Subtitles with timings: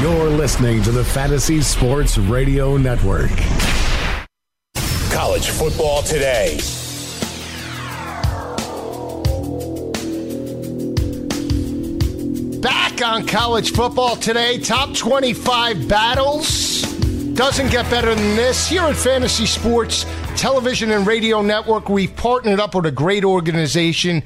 [0.00, 3.30] You're listening to the Fantasy Sports Radio Network.
[5.12, 6.58] College football today.
[12.60, 16.82] Back on college football today, top 25 battles.
[17.34, 18.68] Doesn't get better than this.
[18.68, 20.06] Here at Fantasy Sports
[20.36, 24.24] Television and Radio Network, we've partnered up with a great organization,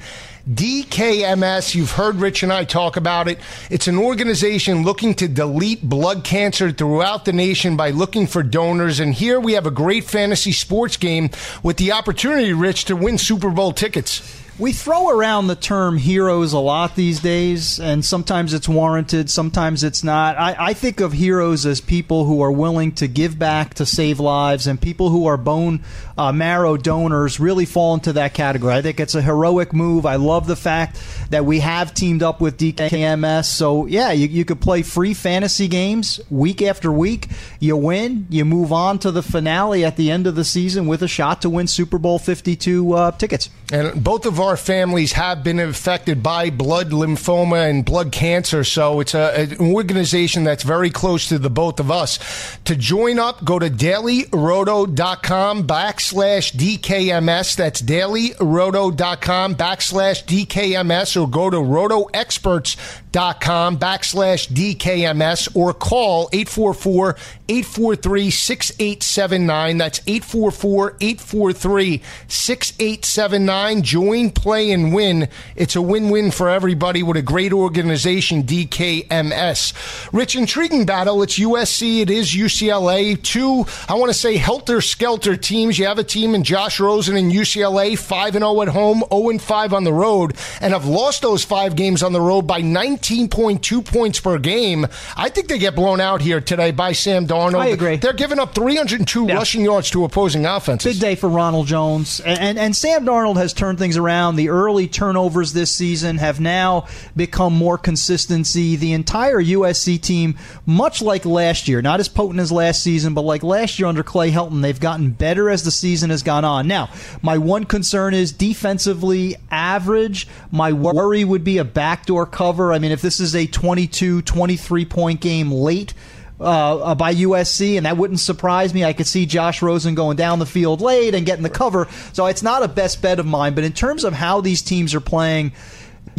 [0.49, 1.75] DKMS.
[1.75, 3.39] You've heard Rich and I talk about it.
[3.69, 8.99] It's an organization looking to delete blood cancer throughout the nation by looking for donors.
[8.99, 11.29] And here we have a great fantasy sports game
[11.61, 14.38] with the opportunity, Rich, to win Super Bowl tickets.
[14.59, 19.85] We throw around the term heroes a lot these days, and sometimes it's warranted, sometimes
[19.85, 20.37] it's not.
[20.37, 24.19] I, I, think of heroes as people who are willing to give back to save
[24.19, 25.79] lives, and people who are bone
[26.17, 28.73] uh, marrow donors really fall into that category.
[28.73, 30.05] I think it's a heroic move.
[30.05, 33.45] I love the fact that we have teamed up with DKMS.
[33.45, 37.29] So, yeah, you, you could play free fantasy games week after week.
[37.61, 41.01] You win, you move on to the finale at the end of the season with
[41.01, 43.49] a shot to win Super Bowl 52 uh, tickets.
[43.71, 48.63] And both of our families have been affected by blood lymphoma and blood cancer.
[48.63, 52.17] So it's a, an organization that's very close to the both of us.
[52.65, 57.55] To join up, go to dailyroto.com backslash DKMS.
[57.55, 67.15] That's dailyroto.com backslash DKMS or go to rotoexperts.com backslash DKMS or call 844
[67.47, 69.77] 843 6879.
[69.77, 75.27] That's 844 843 6879 join, play, and win.
[75.55, 80.09] It's a win win for everybody with a great organization, DKMS.
[80.13, 81.21] Rich, intriguing battle.
[81.23, 83.21] It's USC, it is UCLA.
[83.21, 85.77] Two, I want to say, helter skelter teams.
[85.77, 89.73] You have a team in Josh Rosen and UCLA, 5 0 at home, 0 5
[89.73, 94.19] on the road, and have lost those five games on the road by 19.2 points
[94.19, 94.87] per game.
[95.15, 97.59] I think they get blown out here today by Sam Darnold.
[97.59, 97.97] I agree.
[97.97, 99.33] They're giving up 302 yeah.
[99.33, 100.93] rushing yards to opposing offenses.
[100.93, 102.19] Big day for Ronald Jones.
[102.19, 104.35] And, and, and Sam Darnold has has turned things around.
[104.35, 108.75] The early turnovers this season have now become more consistency.
[108.75, 110.37] The entire USC team,
[110.67, 114.03] much like last year, not as potent as last season, but like last year under
[114.03, 116.67] Clay Helton, they've gotten better as the season has gone on.
[116.67, 116.89] Now,
[117.23, 120.27] my one concern is defensively average.
[120.51, 122.71] My worry would be a backdoor cover.
[122.71, 125.95] I mean, if this is a 22, 23 point game late,
[126.39, 128.85] uh, uh, by USC, and that wouldn't surprise me.
[128.85, 131.87] I could see Josh Rosen going down the field late and getting the cover.
[132.13, 133.55] So it's not a best bet of mine.
[133.55, 135.51] But in terms of how these teams are playing,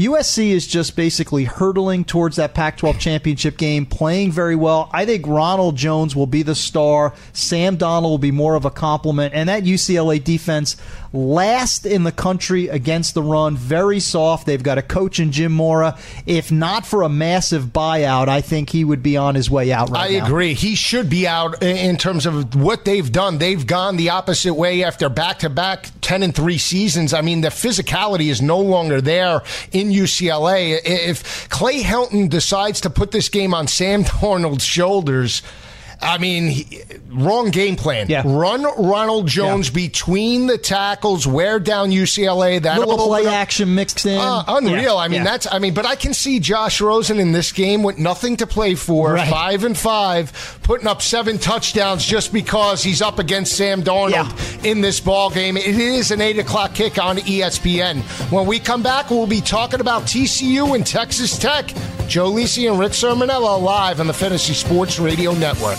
[0.00, 4.88] USC is just basically hurtling towards that Pac 12 championship game, playing very well.
[4.94, 7.12] I think Ronald Jones will be the star.
[7.34, 9.34] Sam Darnold will be more of a compliment.
[9.34, 10.78] And that UCLA defense,
[11.12, 14.47] last in the country against the run, very soft.
[14.47, 15.99] They've got a coach in Jim Mora.
[16.25, 19.91] If not for a massive buyout, I think he would be on his way out
[19.91, 20.25] right I now.
[20.25, 20.55] agree.
[20.55, 23.37] He should be out in terms of what they've done.
[23.37, 27.12] They've gone the opposite way after back to back 10 and 3 seasons.
[27.12, 30.81] I mean, the physicality is no longer there in UCLA.
[30.84, 35.43] If Clay Helton decides to put this game on Sam Darnold's shoulders,
[36.03, 38.06] I mean, he, wrong game plan.
[38.09, 38.22] Yeah.
[38.25, 39.75] Run Ronald Jones yeah.
[39.75, 42.62] between the tackles, wear down UCLA.
[42.62, 44.19] That little play action mixed in.
[44.19, 44.94] Uh, unreal.
[44.94, 44.94] Yeah.
[44.94, 45.25] I mean, yeah.
[45.25, 45.47] that's.
[45.50, 48.75] I mean, but I can see Josh Rosen in this game with nothing to play
[48.75, 49.28] for, right.
[49.28, 54.81] five and five, putting up seven touchdowns just because he's up against Sam Darnold in
[54.81, 55.56] this ball game.
[55.56, 58.00] It is an eight o'clock kick on ESPN.
[58.33, 61.75] When we come back, we'll be talking about TCU and Texas Tech.
[62.09, 65.78] Joe Lisi and Rich Cirminiello live on the Fantasy Sports Radio Network.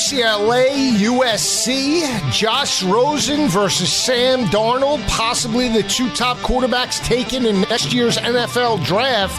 [0.00, 7.92] UCLA, USC, Josh Rosen versus Sam Darnold, possibly the two top quarterbacks taken in next
[7.92, 9.38] year's NFL draft.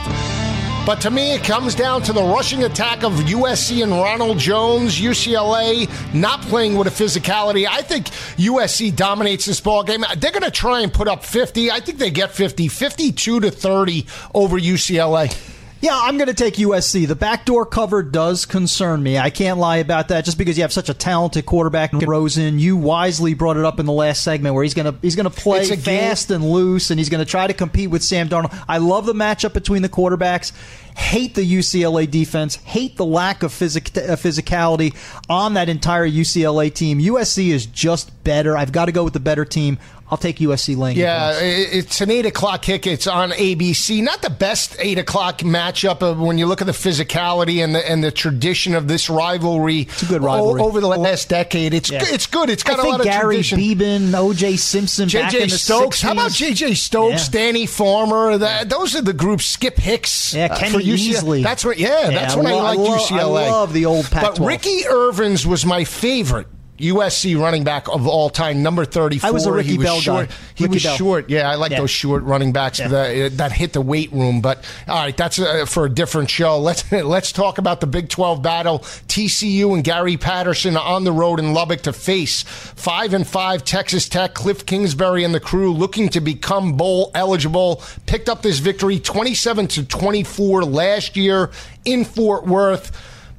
[0.86, 5.02] But to me, it comes down to the rushing attack of USC and Ronald Jones.
[5.02, 7.68] UCLA not playing with a physicality.
[7.68, 10.06] I think USC dominates this ball game.
[10.18, 11.72] They're going to try and put up 50.
[11.72, 14.06] I think they get 50, 52 to 30
[14.36, 15.51] over UCLA.
[15.82, 17.08] Yeah, I'm going to take USC.
[17.08, 19.18] The backdoor cover does concern me.
[19.18, 20.26] I can't lie about that.
[20.26, 23.88] Just because you have such a talented quarterback, Rosen, you wisely brought it up in
[23.88, 26.36] the last segment where he's going to he's going to play fast game.
[26.42, 28.58] and loose, and he's going to try to compete with Sam Darnold.
[28.70, 30.52] I love the matchup between the quarterbacks.
[30.96, 32.58] Hate the UCLA defense.
[32.58, 34.94] Hate the lack of physic- uh, physicality
[35.30, 37.00] on that entire UCLA team.
[37.00, 38.56] USC is just better.
[38.56, 39.80] I've got to go with the better team.
[40.12, 40.98] I'll take USC laying.
[40.98, 42.86] Yeah, it's an eight o'clock kick.
[42.86, 44.04] It's on ABC.
[44.04, 48.04] Not the best eight o'clock matchup when you look at the physicality and the and
[48.04, 49.84] the tradition of this rivalry.
[49.84, 51.74] It's a good rivalry over the last decade.
[51.74, 52.04] It's yeah.
[52.04, 52.50] it's good.
[52.50, 54.14] It's got I a lot of Gary tradition.
[54.14, 54.58] O.J.
[54.58, 55.48] Simpson, J.J.
[55.48, 56.02] Stokes.
[56.02, 56.04] 60s.
[56.04, 56.74] How about J.J.
[56.74, 57.32] Stokes, yeah.
[57.32, 58.38] Danny Farmer?
[58.38, 59.46] That, those are the groups.
[59.46, 60.34] Skip Hicks.
[60.34, 61.44] Yeah, Kenny uh, for UCLA.
[61.44, 61.78] That's what.
[61.80, 63.20] Yeah, yeah that's when I, lo- I like UCLA.
[63.20, 64.38] I love the old Pac-12.
[64.40, 66.48] But Ricky Ervins was my favorite
[66.82, 69.28] USC running back of all time, number 34.
[69.28, 70.30] I was a Ricky he was Bell short.
[70.30, 70.36] guy.
[70.56, 70.98] He Ricky was Bell.
[70.98, 71.30] short.
[71.30, 71.80] Yeah, I like yeah.
[71.80, 72.88] those short running backs yeah.
[72.90, 74.42] that, that hit the weight room.
[74.42, 76.60] But all right, that's uh, for a different show.
[76.60, 78.80] Let's let's talk about the Big 12 battle.
[78.80, 84.10] TCU and Gary Patterson on the road in Lubbock to face five and five Texas
[84.10, 84.34] Tech.
[84.34, 87.84] Cliff Kingsbury and the crew looking to become bowl eligible.
[88.06, 91.52] Picked up this victory 27 to 24 last year
[91.86, 92.92] in Fort Worth.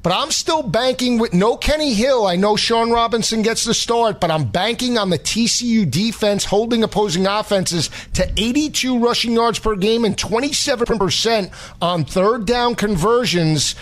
[0.03, 2.27] But I'm still banking with no Kenny Hill.
[2.27, 6.83] I know Sean Robinson gets the start, but I'm banking on the TCU defense holding
[6.83, 11.51] opposing offenses to 82 rushing yards per game and 27%
[11.81, 13.75] on third down conversions.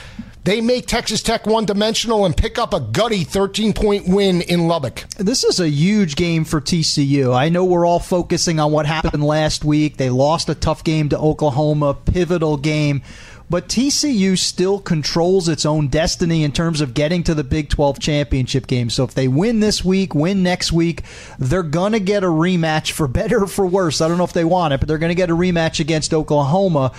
[0.44, 4.68] They make Texas Tech one dimensional and pick up a gutty 13 point win in
[4.68, 5.06] Lubbock.
[5.18, 7.36] This is a huge game for TCU.
[7.36, 9.98] I know we're all focusing on what happened last week.
[9.98, 13.04] They lost a tough game to Oklahoma, pivotal game.
[13.51, 18.00] But TCU still controls its own destiny in terms of getting to the Big 12
[18.00, 18.89] championship game.
[18.89, 21.03] So if they win this week, win next week,
[21.38, 24.00] they're going to get a rematch for better or for worse.
[24.00, 26.13] I don't know if they want it, but they're going to get a rematch against
[26.13, 26.94] Oklahoma.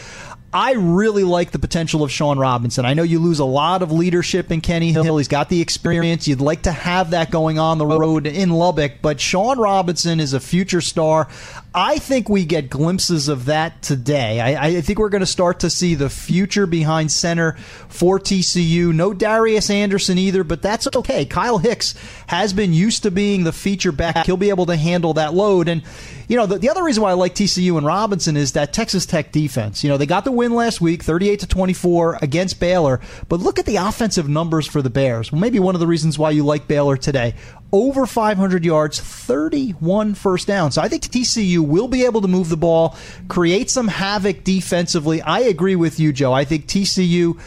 [0.55, 2.85] I really like the potential of Sean Robinson.
[2.85, 5.17] I know you lose a lot of leadership in Kenny Hill.
[5.17, 6.29] He's got the experience.
[6.29, 10.35] You'd like to have that going on the road in Lubbock, but Sean Robinson is
[10.35, 11.29] a future star.
[11.75, 14.41] I think we get glimpses of that today.
[14.41, 17.53] I, I think we're going to start to see the future behind center
[17.89, 18.93] for TCU.
[18.93, 21.25] No Darius Anderson either, but that's okay.
[21.25, 21.95] Kyle Hicks
[22.27, 24.27] has been used to being the feature back.
[24.27, 25.69] He'll be able to handle that load.
[25.69, 25.83] And,
[26.29, 29.07] you know, the, the other reason why I like TCU and Robinson is that Texas
[29.07, 29.83] Tech defense.
[29.83, 33.59] You know, they got the win last week, 38 to 24 against Baylor, but look
[33.59, 35.33] at the offensive numbers for the Bears.
[35.33, 37.35] Well, maybe one of the reasons why you like Baylor today
[37.73, 40.75] over 500 yards, 31 first downs.
[40.75, 42.97] So I think TCU will be able to move the ball,
[43.29, 45.23] create some havoc defensively.
[45.23, 46.33] I agree with you, Joe.
[46.33, 47.41] I think TCU,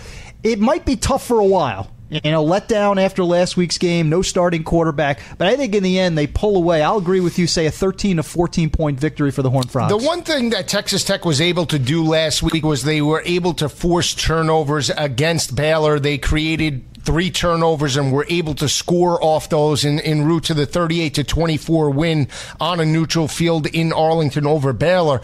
[0.43, 1.91] it might be tough for a while.
[2.09, 5.19] You know, let down after last week's game, no starting quarterback.
[5.39, 6.83] But I think in the end, they pull away.
[6.83, 9.89] I'll agree with you, say a 13 to 14 point victory for the Horned Frogs.
[9.89, 13.23] The one thing that Texas Tech was able to do last week was they were
[13.25, 15.99] able to force turnovers against Baylor.
[15.99, 20.53] They created three turnovers and were able to score off those in, in route to
[20.53, 22.27] the 38 to 24 win
[22.59, 25.21] on a neutral field in Arlington over Baylor.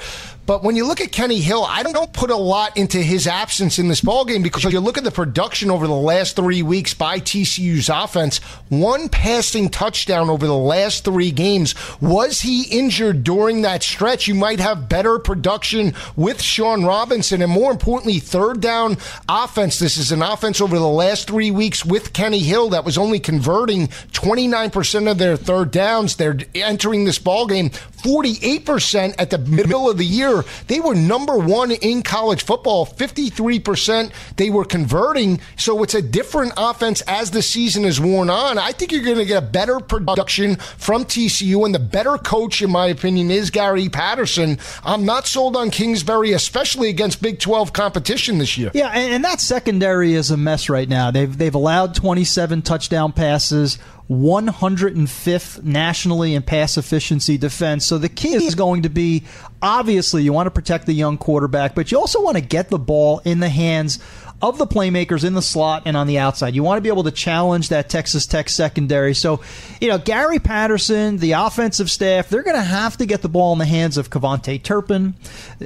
[0.51, 3.79] But when you look at Kenny Hill, I don't put a lot into his absence
[3.79, 6.61] in this ball game because if you look at the production over the last three
[6.61, 8.39] weeks by TCU's offense.
[8.67, 11.73] One passing touchdown over the last three games.
[12.01, 14.27] Was he injured during that stretch?
[14.27, 18.97] You might have better production with Sean Robinson, and more importantly, third down
[19.29, 19.79] offense.
[19.79, 23.21] This is an offense over the last three weeks with Kenny Hill that was only
[23.21, 26.17] converting 29% of their third downs.
[26.17, 27.69] They're entering this ball game
[28.01, 30.43] 48% at the middle of the year.
[30.67, 35.39] They were number one in college football, 53% they were converting.
[35.57, 38.57] So it's a different offense as the season is worn on.
[38.57, 42.61] I think you're going to get a better production from TCU, and the better coach,
[42.61, 44.57] in my opinion, is Gary Patterson.
[44.83, 48.71] I'm not sold on Kingsbury, especially against Big 12 competition this year.
[48.73, 51.11] Yeah, and, and that secondary is a mess right now.
[51.11, 53.77] They've, they've allowed 27 touchdown passes.
[54.09, 57.85] 105th nationally in pass efficiency defense.
[57.85, 59.23] So the key is going to be
[59.61, 62.79] obviously you want to protect the young quarterback, but you also want to get the
[62.79, 63.99] ball in the hands
[64.41, 66.55] of the playmakers in the slot and on the outside.
[66.55, 69.13] You want to be able to challenge that Texas Tech secondary.
[69.13, 69.41] So,
[69.79, 73.53] you know, Gary Patterson, the offensive staff, they're going to have to get the ball
[73.53, 75.13] in the hands of KaVontae Turpin,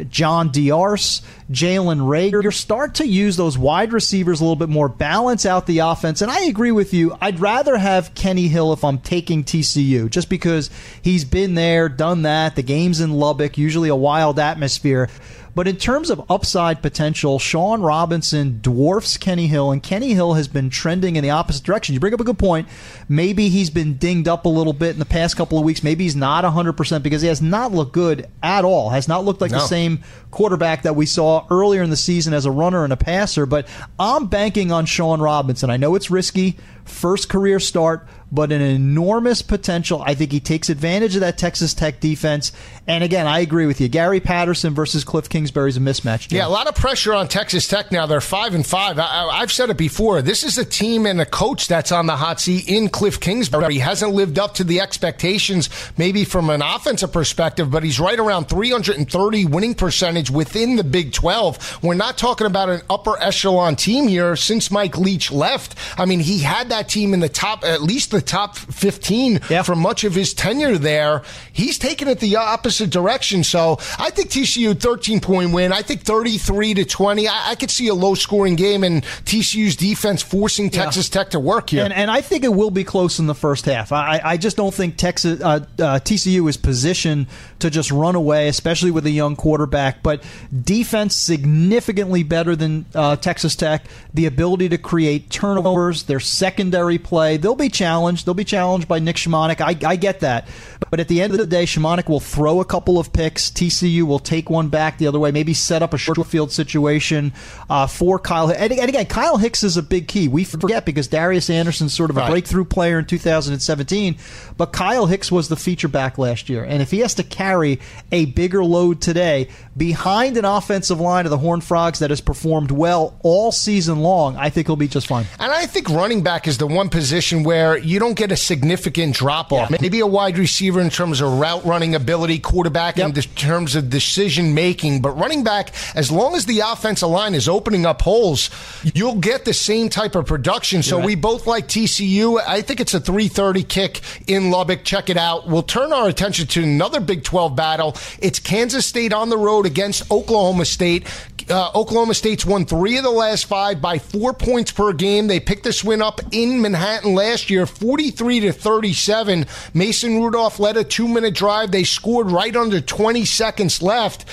[0.09, 2.53] John Diarse, Jalen Reagor.
[2.53, 6.21] Start to use those wide receivers a little bit more, balance out the offense.
[6.21, 7.15] And I agree with you.
[7.21, 10.69] I'd rather have Kenny Hill if I'm taking TCU, just because
[11.01, 12.57] he's been there, done that.
[12.57, 15.09] The game's in Lubbock, usually a wild atmosphere.
[15.55, 20.49] But in terms of upside potential, Sean Robinson dwarfs Kenny Hill, and Kenny Hill has
[20.49, 21.93] been trending in the opposite direction.
[21.93, 22.67] You bring up a good point.
[23.07, 25.81] Maybe he's been dinged up a little bit in the past couple of weeks.
[25.81, 29.39] Maybe he's not 100% because he has not looked good at all, has not looked
[29.39, 29.59] like no.
[29.59, 32.97] the same quarterback that we saw earlier in the season as a runner and a
[32.97, 33.45] passer.
[33.45, 33.65] But
[33.97, 35.69] I'm banking on Sean Robinson.
[35.69, 40.03] I know it's risky first career start, but an enormous potential.
[40.05, 42.51] I think he takes advantage of that Texas Tech defense.
[42.87, 43.87] And again, I agree with you.
[43.87, 46.31] Gary Patterson versus Cliff Kingsbury is a mismatch.
[46.31, 48.05] Yeah, a lot of pressure on Texas Tech now.
[48.05, 48.99] They're five and five.
[48.99, 50.21] I, have said it before.
[50.21, 53.73] This is a team and a coach that's on the hot seat in Cliff Kingsbury.
[53.73, 58.19] He hasn't lived up to the expectations, maybe from an offensive perspective, but he's right
[58.19, 61.83] around 330 winning percentage within the Big 12.
[61.83, 65.75] We're not talking about an upper echelon team here since Mike Leach left.
[65.97, 69.61] I mean, he had that team in the top, at least the top 15 yeah.
[69.61, 71.21] for much of his tenure there.
[71.51, 73.43] He's taken it the opposite direction.
[73.43, 75.71] So I think TCU 13 point win.
[75.71, 77.27] I think 33 to 20.
[77.27, 81.21] I, I could see a low scoring game and TCU's defense forcing Texas yeah.
[81.21, 81.83] Tech to work here.
[81.83, 83.91] And, and, I think it will be close in the first half.
[83.91, 87.27] I, I just don't think Texas uh, uh, TCU is positioned
[87.59, 90.01] to just run away, especially with a young quarterback.
[90.01, 90.23] But
[90.63, 93.85] defense significantly better than uh, Texas Tech.
[94.13, 97.37] The ability to create turnovers, their secondary play.
[97.37, 98.04] They'll be challenged.
[98.13, 99.61] They'll be challenged by Nic Shimonick.
[99.61, 100.47] I, I get that.
[100.89, 103.49] But at the end of the day, Shimonick will throw a couple of picks.
[103.49, 107.33] TCU will take one back the other way, maybe set up a short field situation
[107.69, 108.49] uh, for Kyle.
[108.51, 110.27] And, and, again, Kyle Hicks is a big key.
[110.27, 112.29] We forget because Darius Anderson's sort of a right.
[112.29, 114.17] breakthrough player in 2017,
[114.57, 116.63] but Kyle Hicks was the feature back last year.
[116.63, 117.79] And if he has to carry
[118.11, 122.71] a bigger load today behind an offensive line of the Horned Frogs that has performed
[122.71, 125.25] well all season long, I think he'll be just fine.
[125.39, 129.15] And I think running back is the one position where you don't get a significant
[129.15, 129.69] drop off.
[129.71, 129.77] Yeah.
[129.81, 133.15] Maybe a wide receiver in terms of route running ability, quarterback yep.
[133.15, 137.47] in terms of decision making, but running back, as long as the offensive line is
[137.47, 138.49] opening up holes,
[138.83, 140.83] you'll get the same type of production.
[140.83, 141.05] So right.
[141.05, 142.41] we both like TCU.
[142.45, 144.83] I think it's a 330 kick in Lubbock.
[144.83, 145.47] Check it out.
[145.47, 147.95] We'll turn our attention to another Big 12 battle.
[148.19, 151.07] It's Kansas State on the road against Oklahoma State.
[151.49, 155.27] Uh, Oklahoma State's won three of the last five by four points per game.
[155.27, 159.45] They picked this win up in Manhattan last year, 43 to 37.
[159.75, 161.69] Mason Rudolph led a two minute drive.
[161.69, 164.25] They scored right under 20 seconds left.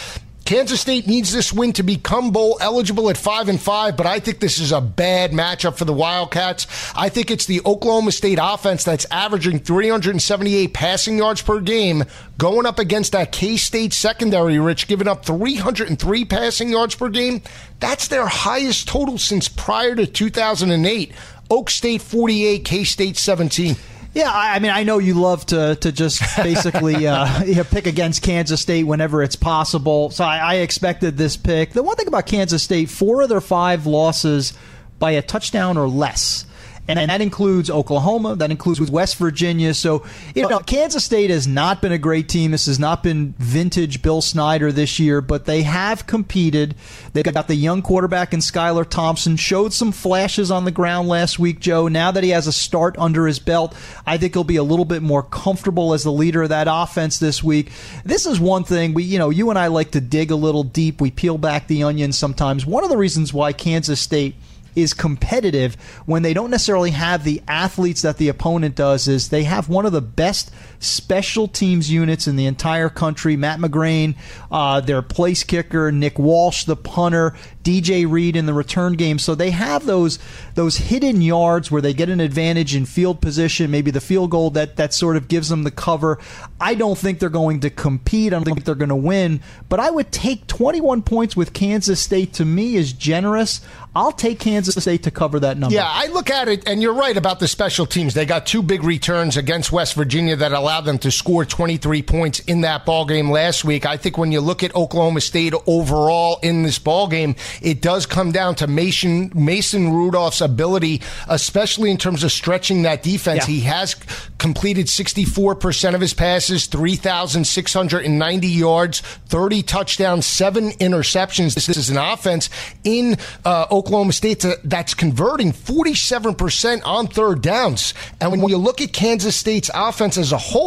[0.46, 4.20] Kansas State needs this win to become bowl eligible at five and five, but I
[4.20, 6.66] think this is a bad matchup for the Wildcats.
[6.96, 12.04] I think it's the Oklahoma State offense that's averaging 378 passing yards per game,
[12.38, 17.42] going up against that K State secondary, Rich, giving up 303 passing yards per game.
[17.80, 21.12] That's their highest total since prior to 2008.
[21.52, 23.76] Oak State 48, K State 17.
[24.14, 27.86] Yeah, I mean, I know you love to to just basically uh, you know, pick
[27.86, 30.08] against Kansas State whenever it's possible.
[30.08, 31.72] So I, I expected this pick.
[31.72, 34.54] The one thing about Kansas State, four of their five losses
[34.98, 36.46] by a touchdown or less
[36.88, 39.72] and, and that includes Oklahoma, that includes West Virginia.
[39.72, 42.50] So, you know, Kansas State has not been a great team.
[42.50, 46.74] This has not been vintage Bill Snyder this year, but they have competed.
[47.12, 51.38] They've got the young quarterback in Skylar Thompson, showed some flashes on the ground last
[51.38, 51.86] week, Joe.
[51.86, 54.84] Now that he has a start under his belt, I think he'll be a little
[54.84, 57.70] bit more comfortable as the leader of that offense this week.
[58.04, 60.64] This is one thing we, you know, you and I like to dig a little
[60.64, 61.00] deep.
[61.00, 62.66] We peel back the onion sometimes.
[62.66, 64.34] One of the reasons why Kansas State
[64.74, 65.74] is competitive
[66.06, 69.86] when they don't necessarily have the athletes that the opponent does is they have one
[69.86, 70.50] of the best
[70.82, 73.36] special teams units in the entire country.
[73.36, 74.16] Matt McCrane
[74.50, 75.90] uh, their place kicker.
[75.92, 77.34] Nick walsh the punter.
[77.62, 79.18] Dj reed in the return game.
[79.18, 80.18] So they have those
[80.54, 84.50] those hidden yards where they get an advantage in field position maybe the field goal
[84.50, 86.18] that that sort of gives them the cover.
[86.60, 88.32] I don't think they're going to compete.
[88.32, 89.40] I don't think they're going to win.
[89.68, 93.60] But i would take 21 points with kansas state to me is generous.
[93.94, 95.74] I'll take Kansas State to cover that number.
[95.74, 98.14] Yeah, I look at it, and you're right about the special teams.
[98.14, 102.40] They got two big returns against West Virginia that allowed them to score 23 points
[102.40, 103.86] in that ball game last week.
[103.86, 108.06] I think when you look at Oklahoma State overall in this ball game, it does
[108.06, 113.48] come down to Mason Mason Rudolph's ability, especially in terms of stretching that defense.
[113.48, 113.54] Yeah.
[113.54, 113.94] He has
[114.38, 121.54] completed 64% of his passes, 3,690 yards, 30 touchdowns, seven interceptions.
[121.54, 122.50] This is an offense
[122.84, 127.94] in uh, Oklahoma State that's converting 47% on third downs.
[128.20, 130.61] And when you look at Kansas State's offense as a whole,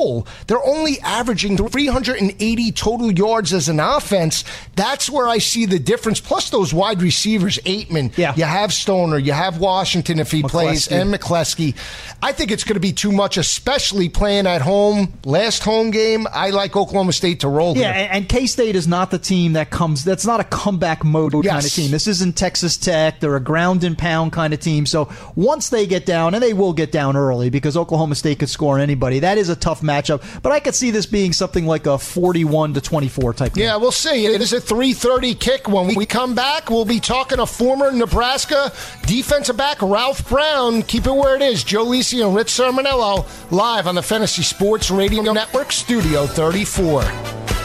[0.47, 4.43] they're only averaging 380 total yards as an offense.
[4.75, 6.19] That's where I see the difference.
[6.19, 8.15] Plus those wide receivers, Ateman.
[8.17, 8.33] Yeah.
[8.35, 9.17] You have Stoner.
[9.17, 11.75] You have Washington if he plays, and McCleskey.
[12.21, 15.13] I think it's going to be too much, especially playing at home.
[15.25, 17.75] Last home game, I like Oklahoma State to roll.
[17.77, 18.09] Yeah, here.
[18.11, 20.03] and, K State is not the team that comes.
[20.03, 21.91] That's not a comeback mode kind of team.
[21.91, 23.19] This isn't Texas Tech.
[23.19, 24.85] They're a ground and pound kind of team.
[24.85, 28.49] So once they get down, and they will get down early because Oklahoma State could
[28.49, 29.19] score on anybody.
[29.19, 30.21] That is a tough matchup.
[30.41, 33.53] But I could see this being something like a forty-one to twenty-four type.
[33.53, 33.63] game.
[33.65, 34.25] Yeah, we'll see.
[34.25, 35.67] It is a 3:30 kick.
[35.67, 38.71] When we come back, we'll be talking to former Nebraska
[39.05, 40.81] defensive back Ralph Brown.
[40.83, 41.63] Keep it where it is.
[41.63, 47.64] Joe Lisi and Rich Cirminiello live on the Fantasy Sports Radio Network, Studio 34.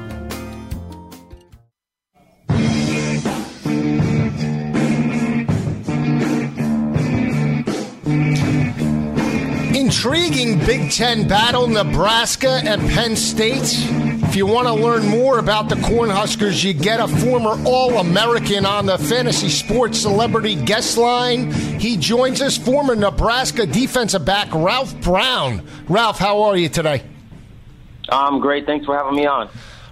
[10.03, 13.61] Intriguing Big Ten battle, Nebraska and Penn State.
[13.61, 18.65] If you want to learn more about the Cornhuskers, you get a former All American
[18.65, 21.51] on the Fantasy Sports Celebrity Guest Line.
[21.51, 25.63] He joins us, former Nebraska defensive back Ralph Brown.
[25.87, 27.03] Ralph, how are you today?
[28.09, 28.65] I'm great.
[28.65, 29.49] Thanks for having me on.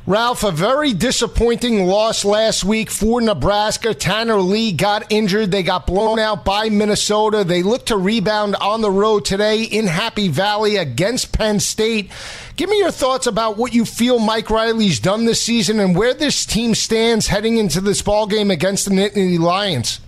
[0.07, 3.93] Ralph, a very disappointing loss last week for Nebraska.
[3.93, 5.51] Tanner Lee got injured.
[5.51, 7.43] They got blown out by Minnesota.
[7.43, 12.09] They look to rebound on the road today in Happy Valley against Penn State.
[12.55, 16.13] Give me your thoughts about what you feel Mike Riley's done this season and where
[16.13, 19.99] this team stands heading into this ball game against the Nittany Lions.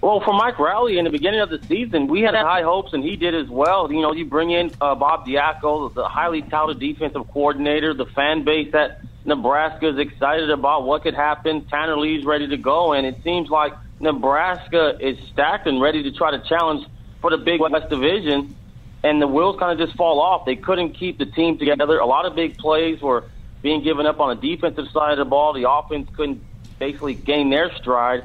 [0.00, 3.04] Well, for Mike Riley in the beginning of the season, we had high hopes, and
[3.04, 3.92] he did as well.
[3.92, 7.92] You know, you bring in uh, Bob Diaco, the highly touted defensive coordinator.
[7.92, 11.66] The fan base at Nebraska is excited about what could happen.
[11.66, 16.12] Tanner Lee's ready to go, and it seems like Nebraska is stacked and ready to
[16.12, 16.86] try to challenge
[17.20, 18.56] for the Big West Division.
[19.02, 20.46] And the wheels kind of just fall off.
[20.46, 21.98] They couldn't keep the team together.
[21.98, 23.24] A lot of big plays were
[23.60, 25.52] being given up on the defensive side of the ball.
[25.52, 26.42] The offense couldn't
[26.78, 28.24] basically gain their stride,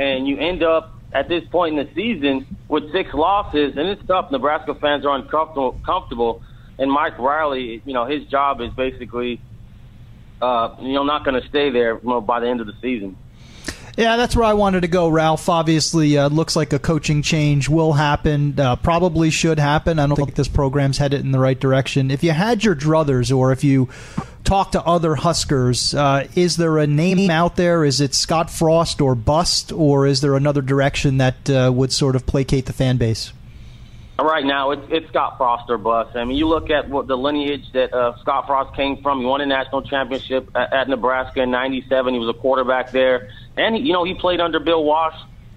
[0.00, 4.02] and you end up at this point in the season with six losses, and it's
[4.06, 4.30] tough.
[4.30, 6.42] Nebraska fans are uncomfortable, comfortable,
[6.78, 9.40] and Mike Riley, you know, his job is basically,
[10.40, 12.74] uh, you know, not going to stay there you know, by the end of the
[12.80, 13.16] season.
[13.96, 15.48] Yeah, that's where I wanted to go, Ralph.
[15.48, 18.58] Obviously, uh, looks like a coaching change will happen.
[18.58, 19.98] Uh, probably should happen.
[19.98, 22.10] I don't think this program's headed in the right direction.
[22.10, 23.90] If you had your druthers, or if you
[24.44, 27.84] talk to other Huskers, uh, is there a name out there?
[27.84, 32.16] Is it Scott Frost or bust, or is there another direction that uh, would sort
[32.16, 33.32] of placate the fan base?
[34.18, 36.16] Right now, it's, it's Scott Frost or bust.
[36.16, 39.20] I mean, you look at what the lineage that uh, Scott Frost came from.
[39.20, 42.14] He won a national championship at, at Nebraska in '97.
[42.14, 45.16] He was a quarterback there, and he, you know he played under Bill Walsh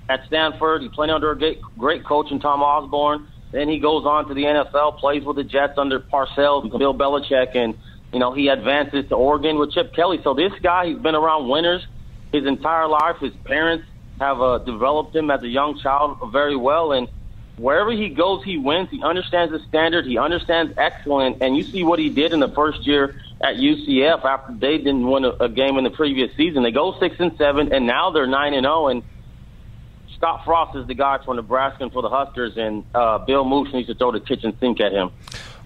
[0.09, 0.81] at Stanford.
[0.81, 3.27] He played under a great, great coach in Tom Osborne.
[3.51, 7.55] Then he goes on to the NFL, plays with the Jets under Parcells, Bill Belichick,
[7.55, 7.77] and
[8.11, 10.21] you know he advances to Oregon with Chip Kelly.
[10.23, 11.85] So this guy, he's been around winners
[12.31, 13.17] his entire life.
[13.19, 13.85] His parents
[14.19, 17.09] have uh, developed him as a young child very well, and
[17.57, 18.89] wherever he goes, he wins.
[18.89, 20.05] He understands the standard.
[20.05, 21.37] He understands excellence.
[21.41, 25.05] And you see what he did in the first year at UCF after they didn't
[25.05, 26.63] win a, a game in the previous season.
[26.63, 28.87] They go six and seven, and now they're nine and zero.
[28.87, 29.03] And
[30.15, 33.73] Scott Frost is the guy for Nebraska and for the Huskers, and uh, Bill Moos
[33.73, 35.11] needs to throw the kitchen sink at him.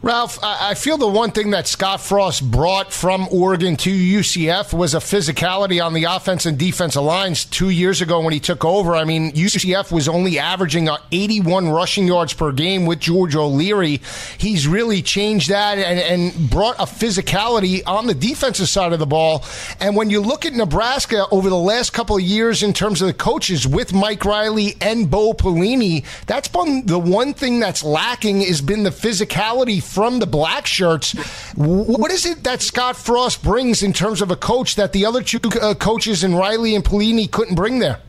[0.01, 4.93] Ralph, I feel the one thing that Scott Frost brought from Oregon to UCF was
[4.93, 8.95] a physicality on the offense and defensive lines two years ago when he took over.
[8.95, 13.99] I mean, UCF was only averaging uh, 81 rushing yards per game with George O'Leary.
[14.37, 19.05] He's really changed that and, and brought a physicality on the defensive side of the
[19.05, 19.43] ball.
[19.81, 23.07] And when you look at Nebraska over the last couple of years in terms of
[23.07, 28.39] the coaches with Mike Riley and Bo Pelini, that's been the one thing that's lacking
[28.39, 31.13] has been the physicality from the black shirts.
[31.55, 35.23] What is it that Scott Frost brings in terms of a coach that the other
[35.23, 37.99] two uh, coaches in Riley and Pelini couldn't bring there?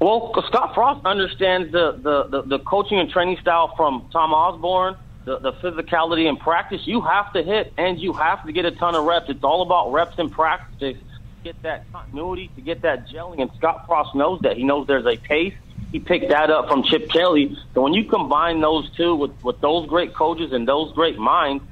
[0.00, 4.96] Well, Scott Frost understands the, the, the, the coaching and training style from Tom Osborne,
[5.24, 6.86] the, the physicality in practice.
[6.86, 9.28] You have to hit and you have to get a ton of reps.
[9.28, 10.96] It's all about reps and practice to
[11.42, 13.40] get that continuity, to get that gelling.
[13.40, 14.56] And Scott Frost knows that.
[14.56, 15.54] He knows there's a pace
[15.92, 17.56] he picked that up from Chip Kelly.
[17.74, 21.64] So when you combine those two with, with those great coaches and those great minds,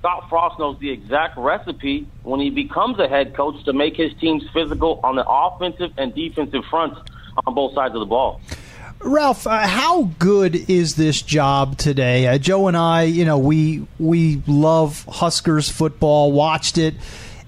[0.00, 4.12] Scott Frost knows the exact recipe when he becomes a head coach to make his
[4.18, 6.98] teams physical on the offensive and defensive fronts
[7.46, 8.40] on both sides of the ball.
[9.02, 12.26] Ralph, uh, how good is this job today?
[12.26, 16.32] Uh, Joe and I, you know, we we love Huskers football.
[16.32, 16.94] Watched it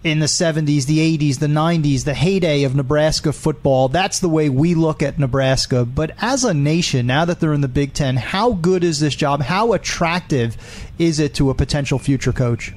[0.04, 3.88] in the 70s, the 80s, the 90s, the heyday of Nebraska football.
[3.88, 5.84] That's the way we look at Nebraska.
[5.84, 9.14] But as a nation, now that they're in the Big Ten, how good is this
[9.14, 9.42] job?
[9.42, 10.56] How attractive
[10.98, 12.74] is it to a potential future coach?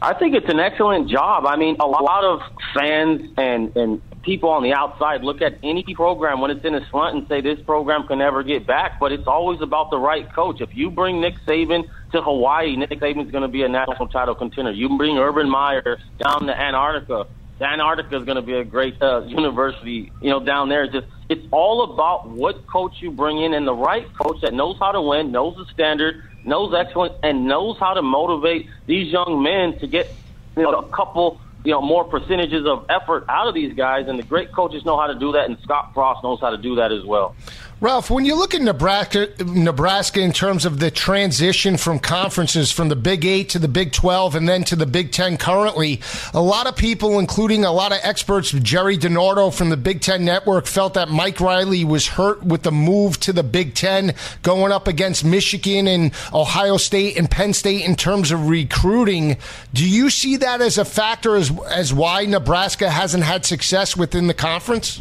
[0.00, 1.44] I think it's an excellent job.
[1.44, 2.40] I mean, a lot of
[2.72, 6.80] fans and, and people on the outside look at any program when it's in a
[6.82, 10.32] slunt and say this program can never get back, but it's always about the right
[10.32, 10.60] coach.
[10.60, 14.34] If you bring Nick Saban to Hawaii, Nick Saban's going to be a national title
[14.34, 14.72] contender.
[14.72, 17.26] You bring Urban Meyer down to Antarctica,
[17.60, 20.84] Antarctica is going to be a great uh, university, you know, down there.
[20.84, 24.54] It's just it's all about what coach you bring in and the right coach that
[24.54, 29.12] knows how to win, knows the standard, knows excellence, and knows how to motivate these
[29.12, 30.12] young men to get
[30.56, 34.06] you know a couple you know more percentages of effort out of these guys.
[34.06, 36.58] And the great coaches know how to do that, and Scott Frost knows how to
[36.58, 37.34] do that as well.
[37.80, 42.88] Ralph, when you look at Nebraska, Nebraska in terms of the transition from conferences from
[42.88, 46.00] the Big Eight to the Big Twelve and then to the Big Ten currently,
[46.34, 50.24] a lot of people, including a lot of experts, Gerry DiNardo from the Big Ten
[50.24, 54.12] Network, felt that Mike Riley was hurt with the move to the Big Ten,
[54.42, 59.36] going up against Michigan and Ohio State and Penn State in terms of recruiting.
[59.72, 64.26] Do you see that as a factor as as why Nebraska hasn't had success within
[64.26, 65.00] the conference?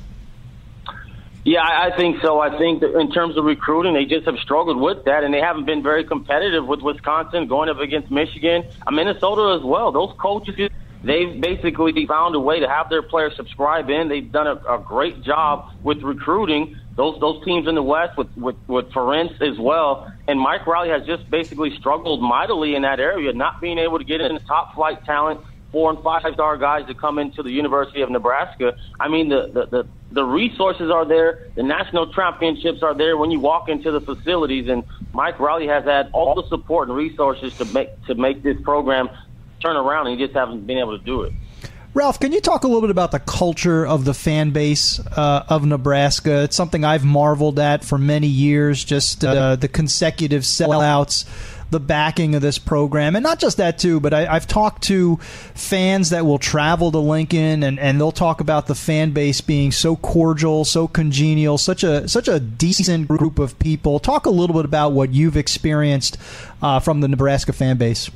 [1.48, 2.42] Yeah, I think so.
[2.42, 5.66] I think in terms of recruiting, they just have struggled with that, and they haven't
[5.66, 9.94] been very competitive with Wisconsin going up against Michigan, uh, Minnesota as well.
[9.94, 10.70] Those coaches,
[11.06, 14.10] they've basically found a way to have their players subscribe in.
[14.10, 18.36] They've done a, a great job with recruiting those those teams in the West with
[18.36, 20.12] with with Ferentz as well.
[20.28, 24.04] And Mike Riley has just basically struggled mightily in that area, not being able to
[24.04, 25.40] get in the top flight talent
[25.72, 28.76] four and five star guys to come into the University of Nebraska.
[29.00, 31.48] I mean, the, the, the, the resources are there.
[31.56, 34.70] The national championships are there when you walk into the facilities.
[34.70, 38.60] And Mike Riley has had all the support and resources to make, to make this
[38.62, 39.10] program
[39.62, 41.34] turn around, and he just haven't been able to do it.
[41.94, 45.46] Ralph, can you talk a little bit about the culture of the fan base uh,
[45.50, 46.44] of Nebraska?
[46.44, 51.26] It's something I've marveled at for many years, just uh, the consecutive sellouts
[51.70, 53.16] the backing of this program.
[53.16, 57.00] And not just that, too, but I, have talked to fans that will travel to
[57.00, 61.84] Lincoln and, and they'll talk about the fan base being so cordial, so congenial, such
[61.84, 64.00] a, such a decent group of people.
[64.00, 66.18] Talk a little bit about what you've experienced
[66.62, 68.10] uh, from the Nebraska fan base.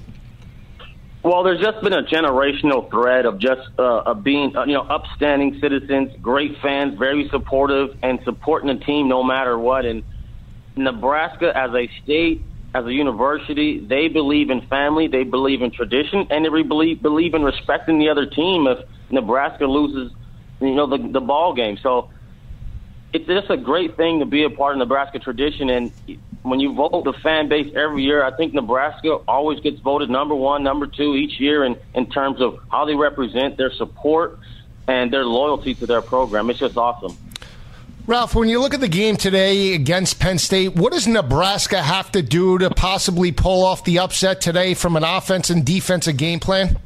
[1.24, 4.82] Well, there's just been a generational thread of just uh, of being, uh, you know,
[4.82, 9.86] upstanding citizens, great fans, very supportive, and supporting the team no matter what.
[9.86, 10.04] And
[10.76, 12.42] Nebraska, as a state,
[12.74, 17.34] as a university, they believe in family, they believe in tradition, and they believe believe
[17.34, 18.80] in respecting the other team if
[19.10, 20.14] Nebraska loses,
[20.62, 21.78] you know, the the ball game.
[21.84, 22.10] So
[23.14, 25.70] it's just a great thing to be a part of Nebraska tradition.
[25.70, 25.92] And
[26.44, 30.34] when you vote the fan base every year, I think Nebraska always gets voted number
[30.34, 34.40] one, number two each year in in terms of how they represent their support
[34.88, 36.50] and their loyalty to their program.
[36.50, 37.18] It's just awesome.
[38.08, 42.12] Ralph, when you look at the game today against Penn State, what does Nebraska have
[42.14, 46.40] to do to possibly pull off the upset today from an offense and defensive game
[46.40, 46.80] plan?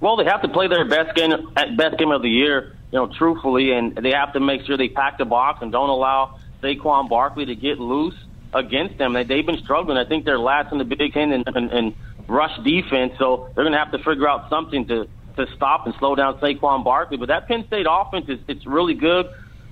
[0.00, 1.32] Well, they have to play their best game,
[1.76, 4.88] best game of the year, you know, truthfully, and they have to make sure they
[4.88, 8.16] pack the box and don't allow Saquon Barkley to get loose
[8.52, 9.14] against them.
[9.14, 9.96] They've been struggling.
[9.96, 11.94] I think they're last in the Big Ten in,
[12.28, 15.94] rush defense, so they're going to have to figure out something to to stop and
[15.94, 17.16] slow down Saquon Barkley.
[17.16, 19.26] But that Penn State offense is it's really good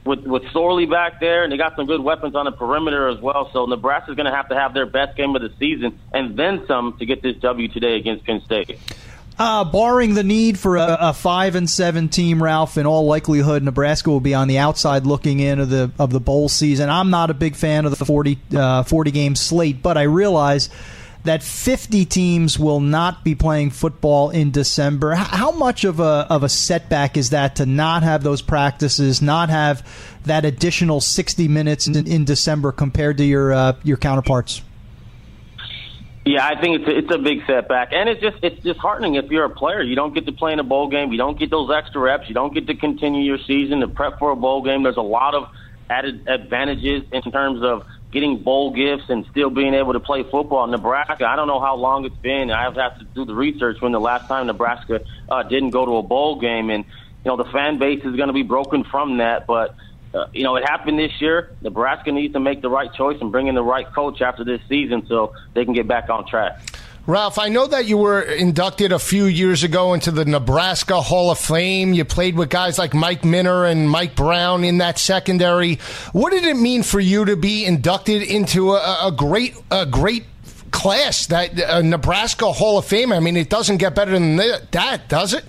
[0.08, 3.20] with with Sorley back there, and they got some good weapons on the perimeter as
[3.20, 3.50] well.
[3.52, 6.64] So Nebraska's going to have to have their best game of the season and then
[6.66, 8.78] some to get this W today against Penn State.
[9.38, 13.62] Uh, barring the need for a, a, five and seven team, Ralph, in all likelihood,
[13.62, 16.90] Nebraska will be on the outside looking in of the of the bowl season.
[16.90, 20.70] I'm not a big fan of the 40, uh, 40 game slate, but I realize
[21.24, 25.14] that 50 teams will not be playing football in December.
[25.14, 29.50] How much of a of a setback is that to not have those practices, not
[29.50, 29.86] have
[30.24, 34.62] that additional 60 minutes in, in December compared to your uh, your counterparts?
[36.24, 39.30] Yeah, I think it's a, it's a big setback, and it's just it's disheartening if
[39.30, 39.82] you're a player.
[39.82, 41.10] You don't get to play in a bowl game.
[41.10, 42.28] You don't get those extra reps.
[42.28, 44.82] You don't get to continue your season to prep for a bowl game.
[44.82, 45.48] There's a lot of
[45.88, 50.64] added advantages in terms of getting bowl gifts and still being able to play football
[50.64, 51.26] in Nebraska.
[51.26, 52.50] I don't know how long it's been.
[52.50, 55.96] I have to do the research when the last time Nebraska uh, didn't go to
[55.96, 59.18] a bowl game, and you know the fan base is going to be broken from
[59.18, 59.46] that.
[59.46, 59.74] But
[60.14, 61.50] uh, you know, it happened this year.
[61.60, 64.60] Nebraska needs to make the right choice and bring in the right coach after this
[64.68, 66.60] season so they can get back on track.
[67.08, 71.30] Ralph, I know that you were inducted a few years ago into the Nebraska Hall
[71.30, 71.94] of Fame.
[71.94, 75.76] You played with guys like Mike Minter and Mike Brown in that secondary.
[76.12, 80.26] What did it mean for you to be inducted into a, a great, a great
[80.70, 83.10] class, that uh, Nebraska Hall of Fame?
[83.10, 85.46] I mean, it doesn't get better than that, does it?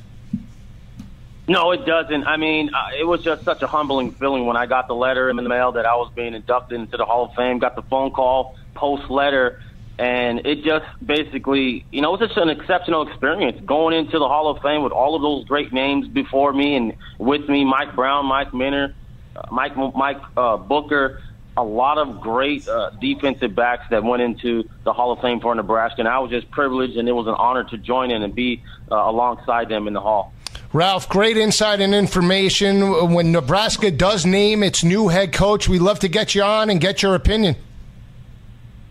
[1.50, 2.24] No, it doesn't.
[2.24, 5.30] I mean, uh, it was just such a humbling feeling when I got the letter
[5.30, 7.60] in the mail that I was being inducted into the Hall of Fame.
[7.60, 9.62] Got the phone call post letter
[10.00, 14.28] and it just basically, you know, it was just an exceptional experience going into the
[14.30, 17.96] Hall of Fame with all of those great names before me and with me, Mike
[17.96, 18.96] Brown, Mike Minter,
[19.36, 21.22] uh, Mike Mike uh, Booker,
[21.58, 25.54] a lot of great uh, defensive backs that went into the Hall of Fame for
[25.54, 28.34] Nebraska, and I was just privileged, and it was an honor to join in and
[28.34, 30.34] be uh, alongside them in the Hall.
[30.72, 33.12] Ralph, great insight and information.
[33.14, 36.80] When Nebraska does name its new head coach, we'd love to get you on and
[36.80, 37.58] get your opinion.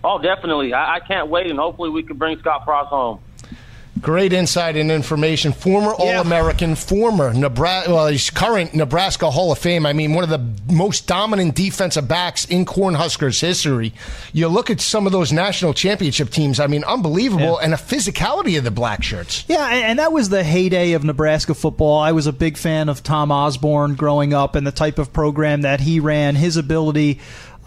[0.04, 0.72] Oh, definitely.
[0.72, 3.20] I, I can't wait, and hopefully we can bring Scott Frost home.
[4.00, 5.52] Great insight and information.
[5.52, 6.16] Former yeah.
[6.16, 9.86] All American, former Nebraska, well, he's current Nebraska Hall of Fame.
[9.86, 13.92] I mean, one of the most dominant defensive backs in Cornhuskers history.
[14.32, 16.60] You look at some of those national championship teams.
[16.60, 17.64] I mean, unbelievable, yeah.
[17.64, 19.44] and a physicality of the black shirts.
[19.48, 21.98] Yeah, and that was the heyday of Nebraska football.
[21.98, 25.62] I was a big fan of Tom Osborne growing up and the type of program
[25.62, 26.36] that he ran.
[26.36, 27.18] His ability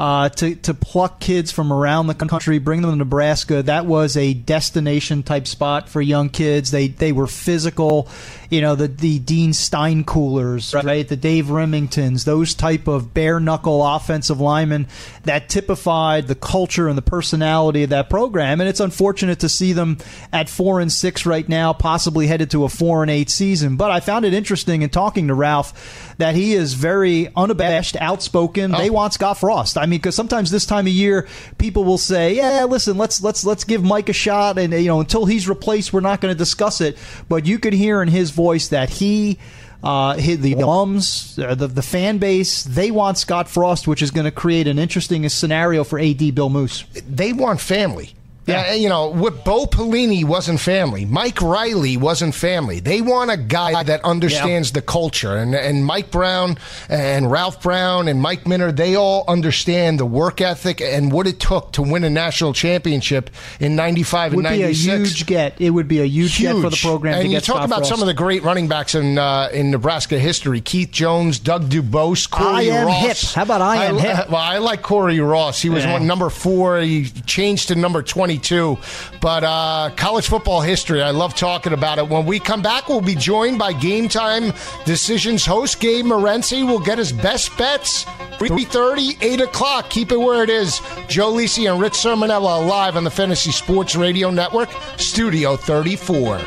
[0.01, 3.61] uh, to to pluck kids from around the country, bring them to Nebraska.
[3.61, 6.71] That was a destination type spot for young kids.
[6.71, 8.09] They they were physical,
[8.51, 11.07] you know, the the Dean Steinkuhlers, right?
[11.07, 14.87] The Dave Rimingtons, those type of bare knuckle offensive linemen
[15.23, 18.59] that typified the culture and the personality of that program.
[18.59, 19.99] And it's unfortunate to see them
[20.33, 23.77] at four and six right now, possibly headed to a four and eight season.
[23.77, 28.75] But I found it interesting in talking to Ralph that he is very unabashed, outspoken.
[28.75, 28.77] Oh.
[28.77, 29.77] They want Scott Frost.
[29.77, 31.25] I mean, because sometimes this time of year,
[31.57, 34.99] people will say, "Yeah, listen, let's let's let's give Mike a shot," and you know,
[34.99, 36.97] until he's replaced, we're not going to discuss it.
[37.29, 39.37] But you could hear in his voice that he.
[39.83, 44.25] Uh, the alums, uh, the, the fan base, they want Scott Frost, which is going
[44.25, 46.85] to create an interesting scenario for AD Bill Moos.
[47.09, 48.13] They want family.
[48.47, 51.05] Yeah, you know, what Bo Pelini wasn't family.
[51.05, 52.79] Mike Riley wasn't family.
[52.79, 54.73] They want a guy that understands yeah.
[54.73, 55.37] the culture.
[55.37, 56.57] And and Mike Brown
[56.89, 61.39] and Ralph Brown and Mike Minter, they all understand the work ethic and what it
[61.39, 64.51] took to win a national championship in 95 and 96.
[64.51, 65.61] It Would be a huge get.
[65.61, 66.53] It would be a huge, huge.
[66.53, 67.89] get for the program and you talk Scott about Frost.
[67.89, 70.61] some of the great running backs in uh, in Nebraska history.
[70.61, 73.21] Keith Jones, Doug Dubose, Corey I am Ross.
[73.21, 73.35] hip.
[73.35, 74.29] How about I am I, hip?
[74.29, 75.61] Well, I like Corey Ross.
[75.61, 75.93] He was yeah.
[75.93, 76.79] one, number four.
[76.79, 78.77] He changed to number 22.
[79.19, 82.07] But uh, college football history, I love talking about it.
[82.07, 84.53] When we come back, we'll be joined by Game Time
[84.85, 86.65] Decisions host Gabe Morency.
[86.65, 88.05] We'll get his best bets.
[88.05, 89.89] 3.30, 8 o'clock.
[89.89, 90.79] Keep it where it is.
[91.07, 96.39] Joe Lisi and Rich Cirminiello live on the Fantasy Sports Radio Network, Studio 34.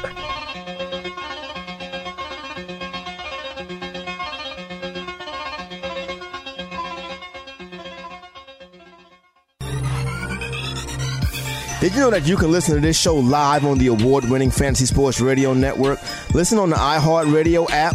[11.85, 14.51] Did you know that you can listen to this show live on the award winning
[14.51, 16.01] Fantasy Sports Radio Network?
[16.33, 17.95] Listen on the iHeartRadio app,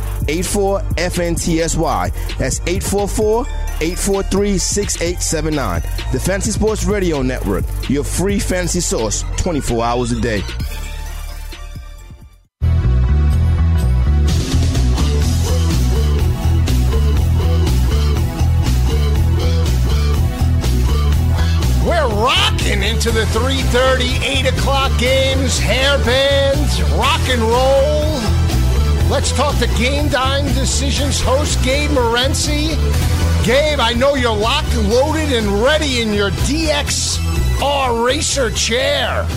[0.27, 2.37] 84 FNTSY.
[2.37, 3.45] That's 844
[3.81, 5.81] 843 6879.
[6.11, 10.43] The Fantasy Sports Radio Network, your free fantasy source 24 hours a day.
[23.01, 28.30] Into the 3.30, 8 o'clock games, hairbands, rock and roll.
[29.11, 32.69] Let's talk to Game Time Decisions host Gabe Morency.
[33.45, 39.27] Gabe, I know you're locked, loaded, and ready in your DXR racer chair.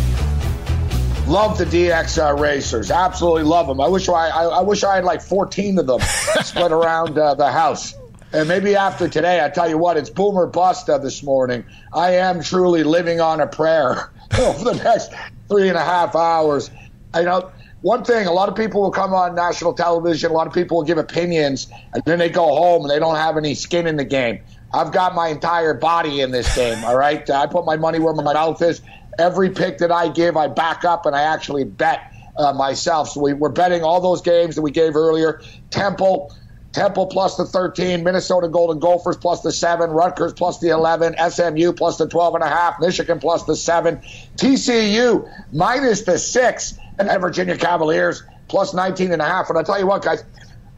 [1.26, 2.92] Love the DXR racers.
[2.92, 3.80] Absolutely love them.
[3.80, 6.00] I wish I, I, I wish I had like 14 of them
[6.44, 7.94] spread around uh, the house.
[8.32, 11.64] And maybe after today, I tell you what, it's boomer bust uh, this morning.
[11.92, 15.10] I am truly living on a prayer over the next
[15.48, 16.70] three and a half hours.
[17.12, 17.50] I know
[17.84, 20.78] one thing, a lot of people will come on national television, a lot of people
[20.78, 23.96] will give opinions, and then they go home and they don't have any skin in
[23.96, 24.40] the game.
[24.72, 27.28] I've got my entire body in this game, all right?
[27.28, 28.80] I put my money where my mouth is.
[29.18, 33.10] Every pick that I give, I back up and I actually bet uh, myself.
[33.10, 35.42] So we, we're betting all those games that we gave earlier.
[35.68, 36.34] Temple,
[36.72, 41.74] Temple plus the 13, Minnesota Golden Gophers plus the 7, Rutgers plus the 11, SMU
[41.74, 43.98] plus the 12 and a half, Michigan plus the 7,
[44.38, 49.48] TCU minus the 6, and Virginia Cavaliers plus 19 and a half.
[49.50, 50.24] And I tell you what, guys,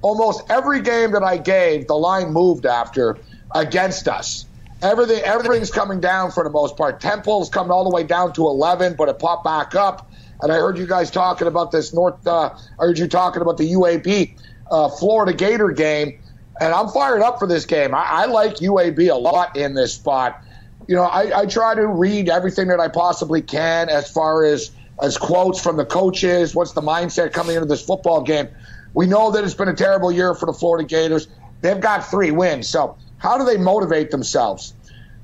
[0.02, 3.18] almost every game that I gave, the line moved after
[3.54, 4.46] against us.
[4.82, 7.00] Everything, everything's coming down for the most part.
[7.00, 10.10] Temple's coming all the way down to 11, but it popped back up.
[10.42, 12.26] And I heard you guys talking about this North.
[12.26, 14.36] Uh, I heard you talking about the UAB
[14.70, 16.18] uh, Florida Gator game,
[16.60, 17.94] and I'm fired up for this game.
[17.94, 20.42] I, I like UAB a lot in this spot.
[20.86, 24.70] You know, I, I try to read everything that I possibly can as far as
[25.02, 26.54] as quotes from the coaches.
[26.54, 28.48] What's the mindset coming into this football game?
[28.94, 31.28] We know that it's been a terrible year for the Florida Gators.
[31.60, 34.74] They've got three wins, so how do they motivate themselves?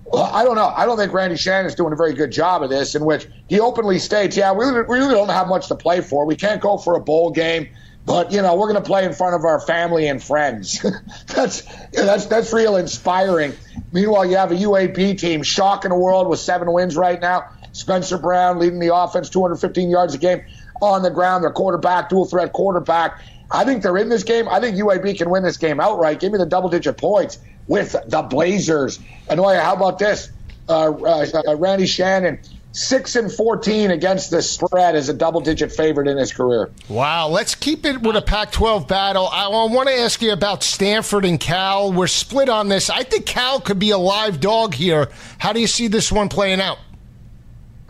[0.04, 0.66] Well, I don't know.
[0.66, 3.60] I don't think Randy Shannon's doing a very good job of this, in which he
[3.60, 6.26] openly states, "Yeah, we really don't have much to play for.
[6.26, 7.68] We can't go for a bowl game,
[8.04, 10.84] but you know, we're going to play in front of our family and friends."
[11.28, 13.54] that's that's that's real inspiring.
[13.92, 17.48] Meanwhile, you have a UAB team shocking the world with seven wins right now.
[17.72, 20.42] Spencer Brown leading the offense, 215 yards a game
[20.80, 21.42] on the ground.
[21.42, 23.20] Their quarterback, dual threat quarterback.
[23.50, 24.48] I think they're in this game.
[24.48, 26.20] I think UAB can win this game outright.
[26.20, 28.98] Give me the double digit points with the Blazers.
[29.28, 30.30] Anoya, how about this?
[30.68, 32.38] Uh, uh, uh, Randy Shannon,
[32.72, 36.70] six and fourteen against the spread as a double-digit favorite in his career.
[36.88, 39.28] Wow, let's keep it with a Pac-12 battle.
[39.28, 41.92] I want to ask you about Stanford and Cal.
[41.92, 42.90] We're split on this.
[42.90, 45.08] I think Cal could be a live dog here.
[45.38, 46.78] How do you see this one playing out?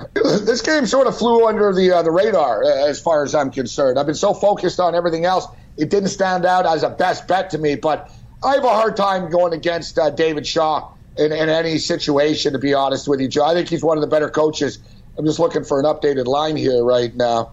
[0.14, 3.50] This game sort of flew under the uh, the radar, uh, as far as I'm
[3.50, 3.98] concerned.
[3.98, 7.50] I've been so focused on everything else, it didn't stand out as a best bet
[7.50, 7.76] to me.
[7.76, 8.10] But
[8.42, 12.58] I have a hard time going against uh, David Shaw in, in, any situation, to
[12.58, 13.44] be honest with you, Joe.
[13.44, 14.78] I think he's one of the better coaches.
[15.16, 17.52] I'm just looking for an updated line here right now.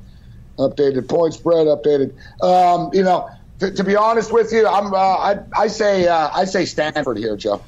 [0.57, 2.13] Updated point spread, updated.
[2.41, 6.29] Um, you know, to, to, be honest with you, I'm uh, I, I say uh,
[6.33, 7.61] I say Stanford here, Joe.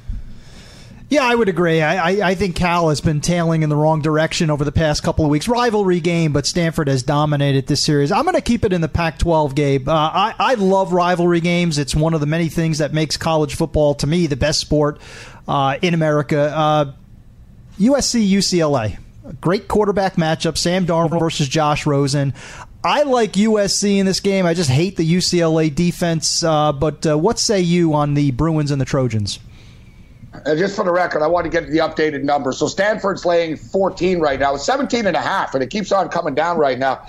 [1.12, 1.82] Yeah, I would agree.
[1.82, 5.02] I, I, I, think Cal has been tailing in the wrong direction over the past
[5.02, 5.46] couple of weeks.
[5.46, 8.10] Rivalry game, but Stanford has dominated this series.
[8.10, 9.90] I'm going to keep it in the Pac 12, Gabe.
[9.90, 11.76] Uh, I, I love rivalry games.
[11.76, 14.98] It's one of the many things that makes college football, to me, the best sport
[15.46, 16.40] uh, in America.
[16.40, 16.92] Uh,
[17.78, 18.98] USC UCLA.
[19.38, 20.56] Great quarterback matchup.
[20.56, 22.32] Sam Darnold versus Josh Rosen.
[22.82, 24.46] I like USC in this game.
[24.46, 26.42] I just hate the UCLA defense.
[26.42, 29.38] Uh, but uh, what say you on the Bruins and the Trojans?
[30.34, 32.58] Uh, just for the record, I want to get the updated numbers.
[32.58, 34.54] So Stanford's laying 14 right now.
[34.54, 37.06] It's 17 and a half, and it keeps on coming down right now.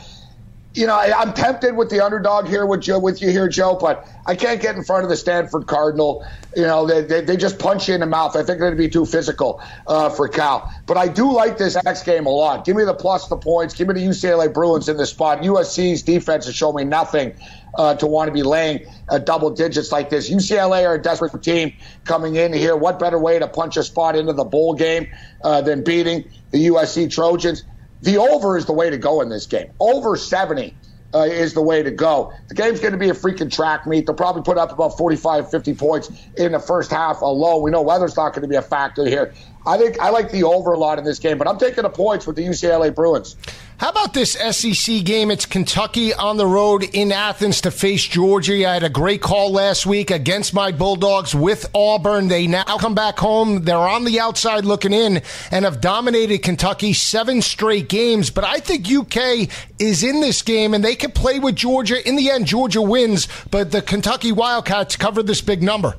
[0.76, 3.78] You know, I, am tempted with the underdog here with Joe, with you here, Joe,
[3.80, 6.26] but I can't get in front of the Stanford Cardinal.
[6.56, 8.36] You know, they, they, they just punch you in the mouth.
[8.36, 10.74] I think they're be too physical uh, for Cal.
[10.88, 12.66] But I do like this X game a lot.
[12.66, 13.76] Give me the plus the points.
[13.76, 15.42] Give me the UCLA Bruins in this spot.
[15.42, 17.36] USC's defense has shown me nothing
[17.78, 20.28] uh, to want to be laying uh, double digits like this.
[20.28, 22.76] UCLA are a desperate team coming in here.
[22.76, 25.08] What better way to punch a spot into the bowl game
[25.44, 27.64] uh, than beating the USC Trojans?
[28.04, 29.68] The over is the way to go in this game.
[29.80, 30.78] Over 70
[31.14, 32.34] uh, is the way to go.
[32.50, 34.06] The game's going to be a freaking track meet.
[34.08, 37.64] They'll probably put up about 45, 50 points in the first half alone.
[37.64, 39.34] We know weather's not going to be a factor here.
[39.66, 41.90] I think I like the over a lot in this game, but I'm taking the
[41.90, 43.38] points with the UCLA Bruins.
[43.78, 45.32] How about this SEC game?
[45.32, 48.68] It's Kentucky on the road in Athens to face Georgia.
[48.70, 52.28] I had a great call last week against my Bulldogs with Auburn.
[52.28, 53.64] They now come back home.
[53.64, 55.22] They're on the outside looking in
[55.52, 58.30] and have dominated Kentucky seven straight games.
[58.30, 59.50] But I think UK
[59.80, 62.08] is in this game and they can play with Georgia.
[62.08, 65.96] In the end, Georgia wins, but the Kentucky Wildcats cover this big number.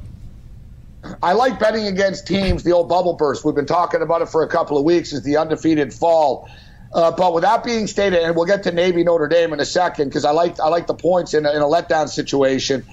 [1.22, 3.44] I like betting against teams, the old bubble burst.
[3.44, 6.48] We've been talking about it for a couple of weeks, is the undefeated fall.
[6.94, 9.64] Uh, but with that being stated, and we'll get to Navy Notre Dame in a
[9.64, 12.84] second because I like I like the points in a, in a letdown situation.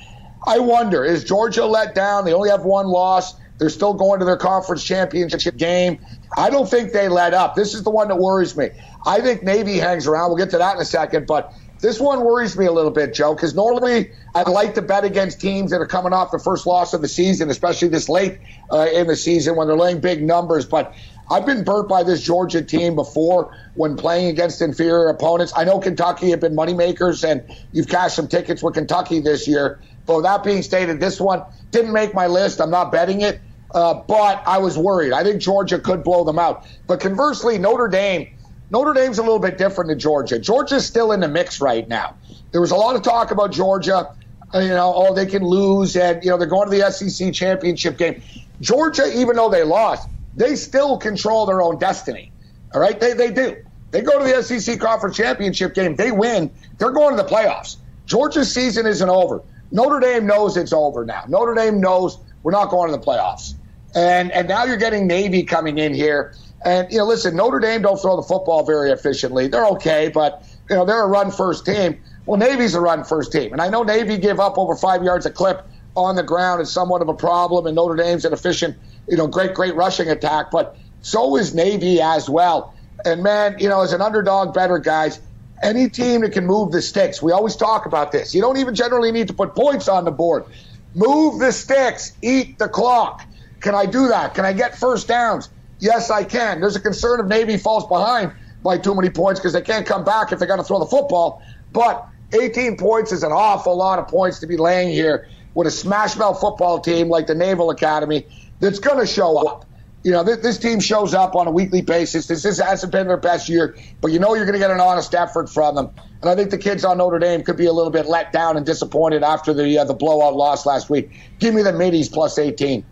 [0.47, 2.25] I wonder is Georgia let down?
[2.25, 3.35] They only have one loss.
[3.59, 5.99] They're still going to their conference championship game.
[6.35, 7.53] I don't think they let up.
[7.53, 8.71] This is the one that worries me.
[9.05, 10.29] I think Navy hangs around.
[10.29, 13.13] We'll get to that in a second, but this one worries me a little bit,
[13.13, 16.67] Joe, because normally I'd like to bet against teams that are coming off the first
[16.67, 18.39] loss of the season, especially this late
[18.71, 20.65] uh, in the season when they're laying big numbers.
[20.65, 20.93] But
[21.31, 25.53] I've been burnt by this Georgia team before when playing against inferior opponents.
[25.55, 29.79] I know Kentucky have been moneymakers, and you've cashed some tickets with Kentucky this year.
[30.05, 32.61] But that being stated, this one didn't make my list.
[32.61, 33.41] I'm not betting it,
[33.73, 35.13] uh, but I was worried.
[35.13, 36.67] I think Georgia could blow them out.
[36.85, 38.27] But conversely, Notre Dame
[38.71, 40.39] Notre Dame's a little bit different than Georgia.
[40.39, 42.15] Georgia's still in the mix right now.
[42.51, 44.15] There was a lot of talk about Georgia.
[44.53, 47.33] Uh, you know, oh, they can lose, and you know they're going to the SEC
[47.33, 48.21] championship game.
[48.61, 52.31] Georgia, even though they lost, they still control their own destiny.
[52.73, 53.57] All right, they they do.
[53.91, 55.97] They go to the SEC conference championship game.
[55.97, 56.49] They win.
[56.77, 57.75] They're going to the playoffs.
[58.05, 59.41] Georgia's season isn't over.
[59.71, 61.23] Notre Dame knows it's over now.
[61.27, 63.53] Notre Dame knows we're not going to the playoffs.
[63.95, 66.33] And and now you're getting Navy coming in here.
[66.63, 69.47] And you know, listen, Notre Dame don't throw the football very efficiently.
[69.47, 71.99] They're okay, but you know they're a run first team.
[72.25, 75.25] Well, Navy's a run first team, and I know Navy give up over five yards
[75.25, 78.77] a clip on the ground is somewhat of a problem, and Notre Dame's an efficient,
[79.07, 82.73] you know, great great rushing attack, but so is Navy as well.
[83.05, 85.19] And man, you know, as an underdog better guys,
[85.63, 87.21] any team that can move the sticks.
[87.21, 88.33] We always talk about this.
[88.33, 90.45] You don't even generally need to put points on the board.
[90.93, 93.23] Move the sticks, eat the clock.
[93.61, 94.33] Can I do that?
[94.33, 95.49] Can I get first downs?
[95.81, 96.61] Yes, I can.
[96.61, 98.31] There's a concern if Navy falls behind
[98.63, 100.85] by too many points because they can't come back if they got to throw the
[100.85, 101.41] football.
[101.73, 105.71] But 18 points is an awful lot of points to be laying here with a
[105.71, 108.27] smash mouth football team like the Naval Academy
[108.59, 109.65] that's going to show up.
[110.03, 112.27] You know, this, this, team shows up on a weekly basis.
[112.27, 114.79] This, this hasn't been their best year, but you know you're going to get an
[114.79, 115.89] honest effort from them.
[116.21, 118.57] And I think the kids on Notre Dame could be a little bit let down
[118.57, 121.11] and disappointed after the uh, the blowout loss last week.
[121.37, 122.83] Give me the middies plus 18.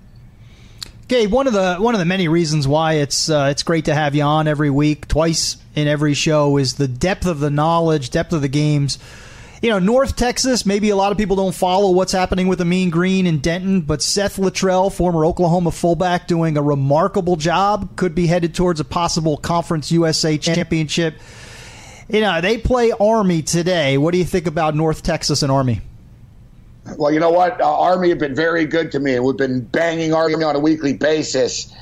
[1.09, 3.95] Gabe, one of the one of the many reasons why it's uh, it's great to
[3.95, 8.11] have you on every week, twice in every show, is the depth of the knowledge,
[8.11, 8.99] depth of the games.
[9.63, 12.65] You know, North Texas, maybe a lot of people don't follow what's happening with the
[12.65, 18.13] Mean Green in Denton, but Seth Littrell, former Oklahoma fullback, doing a remarkable job, could
[18.13, 21.15] be headed towards a possible Conference USA championship.
[22.07, 23.97] You know, they play Army today.
[23.97, 25.81] What do you think about North Texas and Army?
[26.97, 27.61] Well, you know what?
[27.61, 30.59] Uh, Army have been very good to me, and we've been banging Army on a
[30.59, 31.73] weekly basis.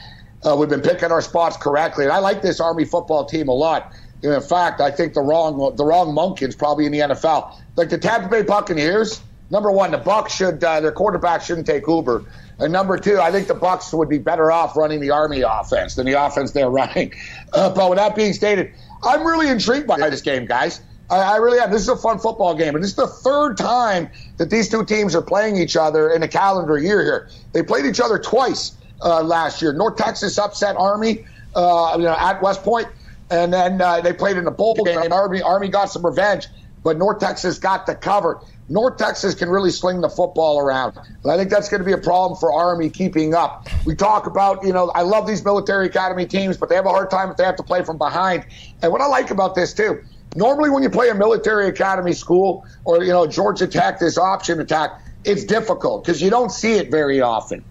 [0.46, 3.54] Uh, we've been picking our spots correctly, and I like this Army football team a
[3.54, 3.94] lot.
[4.24, 7.56] In fact, I think the wrong the wrong Monken's probably in the NFL.
[7.76, 9.22] Like the Tampa Bay Buccaneers,
[9.52, 12.26] number one, the Bucks should uh, their quarterback shouldn't take Uber,
[12.60, 15.96] and number two, I think the Bucks would be better off running the Army offense
[15.96, 17.14] than the offense they're running.
[17.54, 18.74] Uh, but with that being stated,
[19.04, 20.82] I'm really intrigued by this game, guys.
[21.10, 21.72] I, I, really am.
[21.72, 24.84] This is a fun football game, and this is the third time that these two
[24.84, 27.04] teams are playing each other in a calendar year.
[27.04, 29.74] Here, they played each other twice uh, last year.
[29.74, 32.88] North Texas upset Army, uh, you know, at West Point,
[33.30, 35.12] and then uh, they played in the bowl game.
[35.12, 36.48] Army Army got some revenge,
[36.84, 38.42] but North Texas got the cover.
[38.70, 40.98] North Texas can really sling the football around.
[41.24, 43.68] And I think that's going to be a problem for Army keeping up.
[43.86, 46.90] We talk about, you know, I love these military academy teams, but they have a
[46.90, 48.46] hard time if they have to play from behind.
[48.82, 50.04] And what I like about this, too,
[50.36, 54.60] Normally, when you play a military academy school or you know Georgia Tech, this option
[54.60, 54.92] attack,
[55.24, 57.64] it's difficult because you don't see it very often.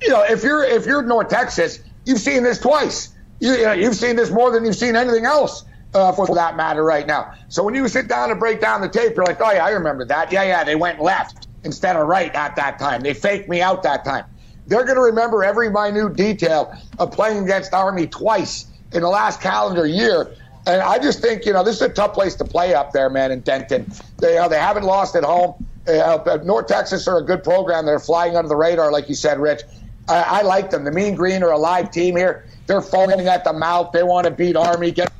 [0.00, 3.14] You know, if you're if you're North Texas, you've seen this twice.
[3.40, 5.64] You, you know, you've seen this more than you've seen anything else.
[5.94, 7.34] Uh, for that matter, right now.
[7.48, 9.72] So when you sit down and break down the tape, you're like, oh yeah, I
[9.72, 10.32] remember that.
[10.32, 13.02] Yeah, yeah, they went left instead of right at that time.
[13.02, 14.24] They faked me out that time.
[14.66, 19.42] They're going to remember every minute detail of playing against Army twice in the last
[19.42, 20.34] calendar year
[20.66, 23.10] and I just think, you know, this is a tough place to play up there,
[23.10, 23.90] man, in Denton.
[24.18, 25.54] They, uh, they haven't lost at home.
[25.88, 27.86] Uh, North Texas are a good program.
[27.86, 29.62] They're flying under the radar, like you said, Rich.
[30.08, 30.84] I, I like them.
[30.84, 32.46] The Mean Green are a live team here.
[32.66, 33.90] They're foaming at the mouth.
[33.92, 34.92] They want to beat Army.
[34.92, 35.12] Get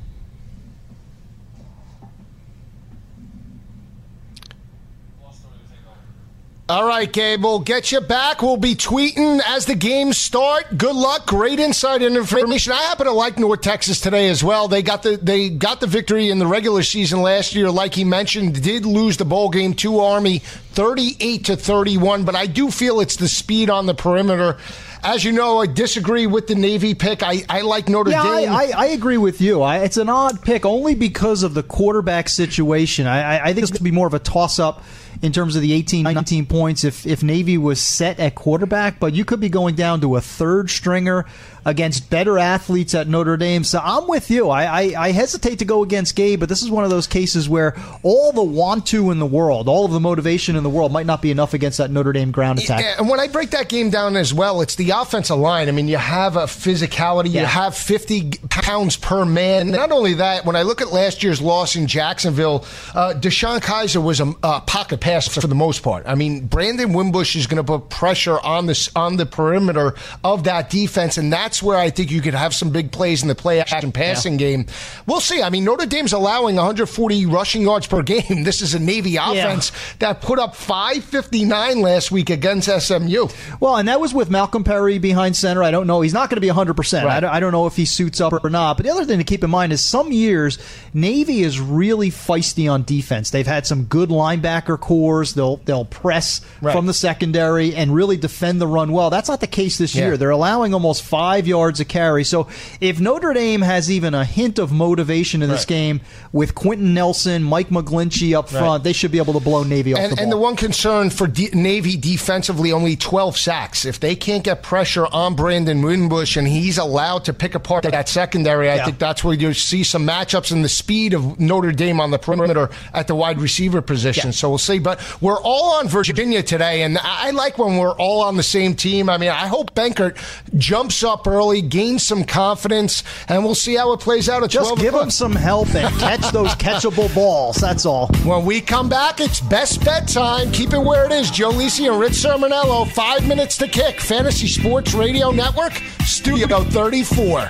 [6.69, 8.41] All right, Gabe, we'll get you back.
[8.41, 10.77] We'll be tweeting as the games start.
[10.77, 11.27] Good luck.
[11.27, 12.71] Great insight and information.
[12.71, 14.69] I happen to like North Texas today as well.
[14.69, 18.05] They got the they got the victory in the regular season last year, like he
[18.05, 18.63] mentioned.
[18.63, 22.23] Did lose the bowl game to Army, thirty-eight to thirty-one.
[22.23, 24.57] But I do feel it's the speed on the perimeter.
[25.03, 27.23] As you know, I disagree with the Navy pick.
[27.23, 28.49] I, I like Notre yeah, Dame.
[28.49, 29.61] I, I, I agree with you.
[29.61, 33.05] I, it's an odd pick only because of the quarterback situation.
[33.05, 34.81] I, I think it's going to be more of a toss up
[35.23, 39.13] in terms of the 18, 19 points if, if Navy was set at quarterback, but
[39.13, 41.25] you could be going down to a third stringer
[41.65, 43.63] against better athletes at Notre Dame.
[43.63, 44.49] So I'm with you.
[44.49, 47.47] I, I, I hesitate to go against Gabe, but this is one of those cases
[47.47, 50.91] where all the want to in the world, all of the motivation in the world
[50.91, 52.99] might not be enough against that Notre Dame ground attack.
[52.99, 55.69] And when I break that game down as well, it's the offensive line.
[55.69, 57.41] I mean, you have a physicality, yeah.
[57.41, 59.69] you have 50 pounds per man.
[59.69, 64.03] Not only that, when I look at last year's loss in Jacksonville, uh, DeShone Kizer
[64.03, 66.05] was a, a pocket pass pass for the most part.
[66.07, 69.93] I mean, Brandon Wimbush is going to put pressure on this on the perimeter
[70.23, 73.27] of that defense, and that's where I think you could have some big plays in
[73.27, 74.39] the play action passing yeah.
[74.39, 74.65] game.
[75.05, 75.41] We'll see.
[75.43, 78.43] I mean, Notre Dame's allowing 140 rushing yards per game.
[78.43, 79.95] This is a Navy offense yeah.
[79.99, 83.27] that put up 559 last week against SMU.
[83.59, 85.63] Well, and that was with Malcolm Perry behind center.
[85.63, 86.01] I don't know.
[86.01, 86.73] He's not going to be 100.
[86.73, 87.23] percent right.
[87.23, 88.77] I don't know if he suits up or not.
[88.77, 90.57] But the other thing to keep in mind is some years
[90.93, 93.31] Navy is really feisty on defense.
[93.31, 95.33] They've had some good linebacker cores.
[95.33, 96.73] They'll they'll press right.
[96.73, 99.09] from the secondary and really defend the run well.
[99.09, 100.07] That's not the case this yeah.
[100.07, 100.17] year.
[100.17, 102.23] They're allowing almost five yards a carry.
[102.23, 102.47] So
[102.79, 105.67] if Notre Dame has even a hint of motivation in this right.
[105.67, 108.83] game with Quenton Nelson, Mike McGlinchey up front, right.
[108.83, 110.23] they should be able to blow Navy off and, the ball.
[110.23, 113.85] And the one concern for D- Navy defensively, only 12 sacks.
[113.85, 118.09] If they can't get pressure on Brandon Wimbush and he's allowed to pick apart that
[118.09, 118.85] secondary, I yeah.
[118.85, 122.19] think that's where you see some matchups and the speed of Notre Dame on the
[122.19, 124.27] perimeter at the wide receiver position.
[124.27, 124.31] Yeah.
[124.31, 124.79] So we'll see.
[124.79, 128.75] But we're all on Virginia today, and I like when we're all on the same
[128.75, 129.09] team.
[129.09, 130.17] I mean, I hope Benkert
[130.57, 134.67] jumps up early, gains some confidence, and we'll see how it plays out at Just
[134.67, 135.03] 12 give o'clock.
[135.05, 137.57] him some help and catch those catchable balls.
[137.57, 138.07] That's all.
[138.23, 140.51] When we come back, it's best bet time.
[140.51, 141.29] Keep it where it is.
[141.31, 142.87] Joe Lisi and Rich Cirminiello.
[142.91, 143.99] Five minutes to kick.
[143.99, 145.73] Fantasy Sports Radio Network,
[146.05, 147.49] Studio 34.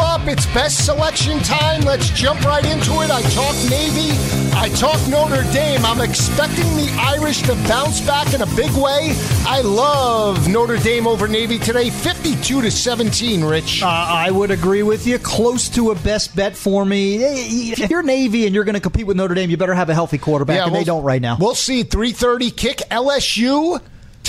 [0.21, 0.27] up.
[0.27, 1.81] It's best selection time.
[1.81, 3.11] Let's jump right into it.
[3.11, 4.17] I talk Navy.
[4.53, 5.85] I talk Notre Dame.
[5.85, 9.13] I'm expecting the Irish to bounce back in a big way.
[9.45, 13.83] I love Notre Dame over Navy today, 52 to 17, Rich.
[13.83, 15.19] Uh, I would agree with you.
[15.19, 17.17] Close to a best bet for me.
[17.71, 19.93] If you're Navy and you're going to compete with Notre Dame, you better have a
[19.93, 21.37] healthy quarterback, yeah, and we'll, they don't right now.
[21.39, 21.83] We'll see.
[21.83, 23.81] 330 kick LSU.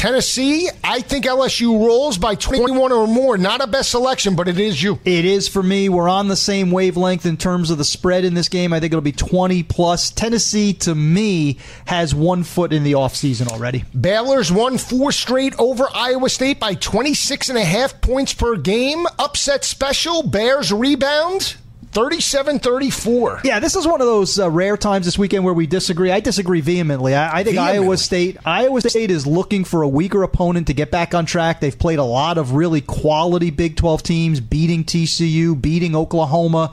[0.03, 3.39] Tennessee, I think LSU rolls by 21 or more.
[3.39, 4.99] Not a best selection, but it is you.
[5.05, 5.89] It is for me.
[5.89, 8.73] We're on the same wavelength in terms of the spread in this game.
[8.73, 10.11] I think it'll be 20 plus.
[10.11, 13.85] Tennessee, to me, has one foot in the offseason already.
[13.99, 19.07] Baylor's won four straight over Iowa State by 26 and a half points per game.
[19.21, 20.25] Upset special.
[20.25, 21.55] Bears rebound.
[21.93, 23.43] 37 34.
[23.45, 26.11] Yeah, this is one of those uh, rare times this weekend where we disagree.
[26.11, 27.15] I disagree vehemently.
[27.15, 27.85] I, I think vehemently.
[27.85, 31.61] Iowa State Iowa State is looking for a weaker opponent to get back on track.
[31.61, 36.73] They've played a lot of really quality Big 12 teams, beating TCU, beating Oklahoma.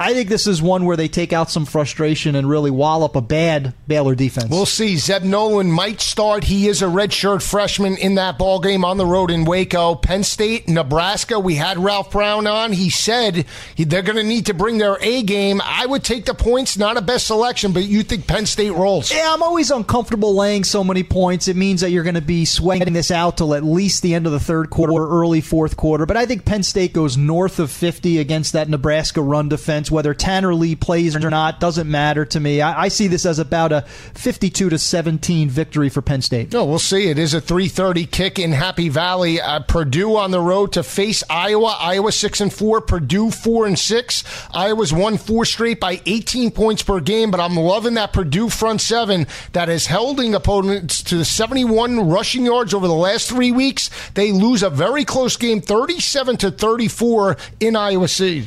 [0.00, 3.20] I think this is one where they take out some frustration and really wallop a
[3.20, 4.48] bad Baylor defense.
[4.48, 4.96] We'll see.
[4.96, 6.44] Zeb Noland might start.
[6.44, 9.94] He is a redshirt freshman in that ball game on the road in Waco.
[9.96, 11.38] Penn State, Nebraska.
[11.38, 12.72] We had Ralph Brown on.
[12.72, 13.44] He said
[13.76, 15.60] they're going to need to bring their A game.
[15.62, 16.78] I would take the points.
[16.78, 19.12] Not a best selection, but you think Penn State rolls?
[19.12, 21.46] Yeah, I'm always uncomfortable laying so many points.
[21.46, 24.24] It means that you're going to be sweating this out till at least the end
[24.24, 26.06] of the third quarter, or early fourth quarter.
[26.06, 30.14] But I think Penn State goes north of 50 against that Nebraska run defense whether
[30.14, 32.60] Tanner Lee plays or not doesn't matter to me.
[32.60, 33.82] I, I, see this as about a
[34.14, 36.52] 52 to 17 victory for Penn State.
[36.52, 37.08] No, we'll see.
[37.08, 39.40] It is a 3:30 kick in Happy Valley.
[39.40, 41.76] Uh, Purdue on the road to face Iowa.
[41.80, 42.80] Iowa six and four.
[42.80, 44.24] Purdue four and six.
[44.52, 47.30] Iowa's won four straight by 18 points per game.
[47.30, 52.74] But I'm loving that Purdue front seven that is holding opponents to 71 rushing yards
[52.74, 53.90] over the last three weeks.
[54.14, 58.46] They lose a very close game, 37 to 34 in Iowa City.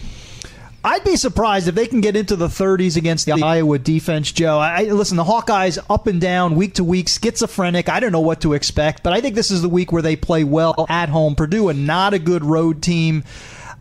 [0.86, 4.60] I'd be surprised if they can get into the 30s against the Iowa defense, Joe.
[4.60, 7.88] I, listen, the Hawkeyes up and down, week to week, schizophrenic.
[7.88, 10.18] I don't know what to expect, but I think this is the week where they
[10.18, 11.36] play well at home.
[11.36, 13.24] Purdue, a not a good road team.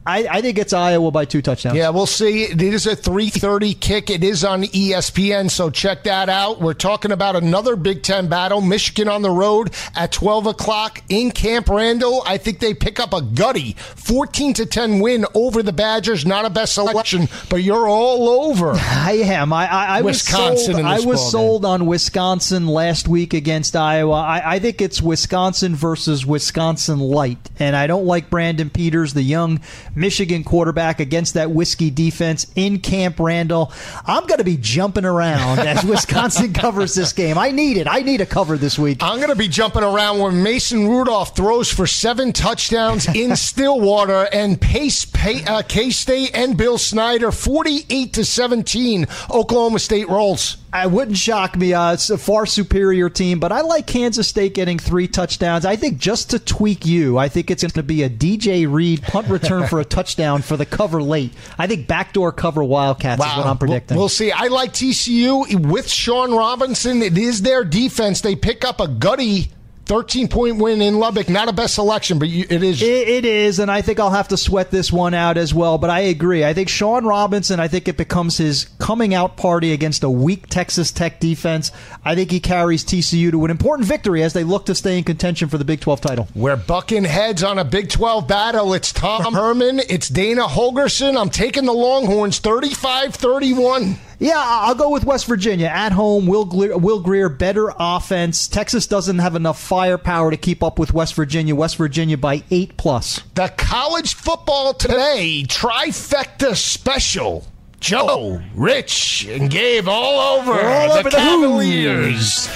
[0.05, 1.76] I, I think it's Iowa by two touchdowns.
[1.76, 2.42] Yeah, we'll see.
[2.44, 4.11] It is a 3:30 kick.
[4.11, 6.61] It is on ESPN, so check that out.
[6.61, 8.61] We're talking about another Big Ten battle.
[8.61, 12.22] Michigan on the road at 12 o'clock in Camp Randall.
[12.26, 16.26] I think they pick up a gutty 14 to 10 win over the Badgers.
[16.26, 18.72] Not a best selection, but you're all over.
[18.74, 19.53] I am.
[19.53, 20.86] I, I, I Wisconsin was sold.
[20.86, 24.14] I was sold on Wisconsin last week against Iowa.
[24.14, 29.22] I, I think it's Wisconsin versus Wisconsin light, and I don't like Brandon Peters, the
[29.22, 29.61] young
[29.95, 33.72] Michigan quarterback, against that whiskey defense in Camp Randall.
[34.07, 37.38] I'm going to be jumping around as Wisconsin covers this game.
[37.38, 37.86] I need it.
[37.86, 39.03] I need a cover this week.
[39.03, 44.28] I'm going to be jumping around when Mason Rudolph throws for seven touchdowns in Stillwater
[44.32, 49.07] and pace pay, uh, K State and Bill Snyder 48 to 17.
[49.30, 50.57] Oklahoma State rolls.
[50.72, 51.74] I wouldn't shock me.
[51.74, 55.66] Uh, it's a far superior team, but I like Kansas State getting three touchdowns.
[55.66, 59.02] I think just to tweak you, I think it's going to be a DJ Reed
[59.02, 61.32] punt return for a touchdown for the cover late.
[61.58, 63.96] I think backdoor cover Wildcats is what I'm predicting.
[63.96, 64.32] We'll, we'll see.
[64.32, 67.02] I like TCU with Shawn Robinson.
[67.02, 68.22] It is their defense.
[68.22, 69.50] They pick up a gutty
[69.86, 71.28] 13 point win in Lubbock.
[71.28, 72.80] Not a best selection, but you, it is.
[72.82, 75.78] It, it is, and I think I'll have to sweat this one out as well.
[75.78, 76.44] But I agree.
[76.44, 77.58] I think Shawn Robinson.
[77.60, 81.72] I think it becomes his coming out party against a weak Texas Tech defense.
[82.04, 85.04] I think he carries TCU to an important victory as they look to stay in
[85.04, 86.28] contention for the Big 12 title.
[86.34, 88.74] We're bucking heads on a Big 12 battle.
[88.74, 89.80] It's Tom Herman.
[89.88, 91.20] It's Dana Holgorsen.
[91.20, 93.96] I'm taking the Longhorns 35 31.
[94.22, 96.28] Yeah, I'll go with West Virginia at home.
[96.28, 98.46] Will Grier, Will Grier better offense.
[98.46, 101.56] Texas doesn't have enough firepower to keep up with West Virginia.
[101.56, 103.20] West Virginia by eight plus.
[103.34, 107.46] The college football today trifecta special.
[107.80, 112.48] Joe, Rich, and Gabe all over All the over the Cavaliers.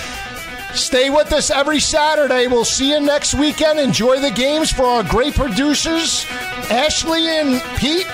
[0.76, 2.46] Stay with us every Saturday.
[2.48, 3.78] We'll see you next weekend.
[3.80, 6.26] Enjoy the games for our great producers,
[6.70, 8.06] Ashley and Pete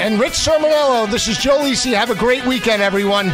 [0.00, 1.10] and Rich Cirminiello.
[1.10, 1.94] This is Joe Lisi.
[1.94, 3.28] Have a great weekend, everyone.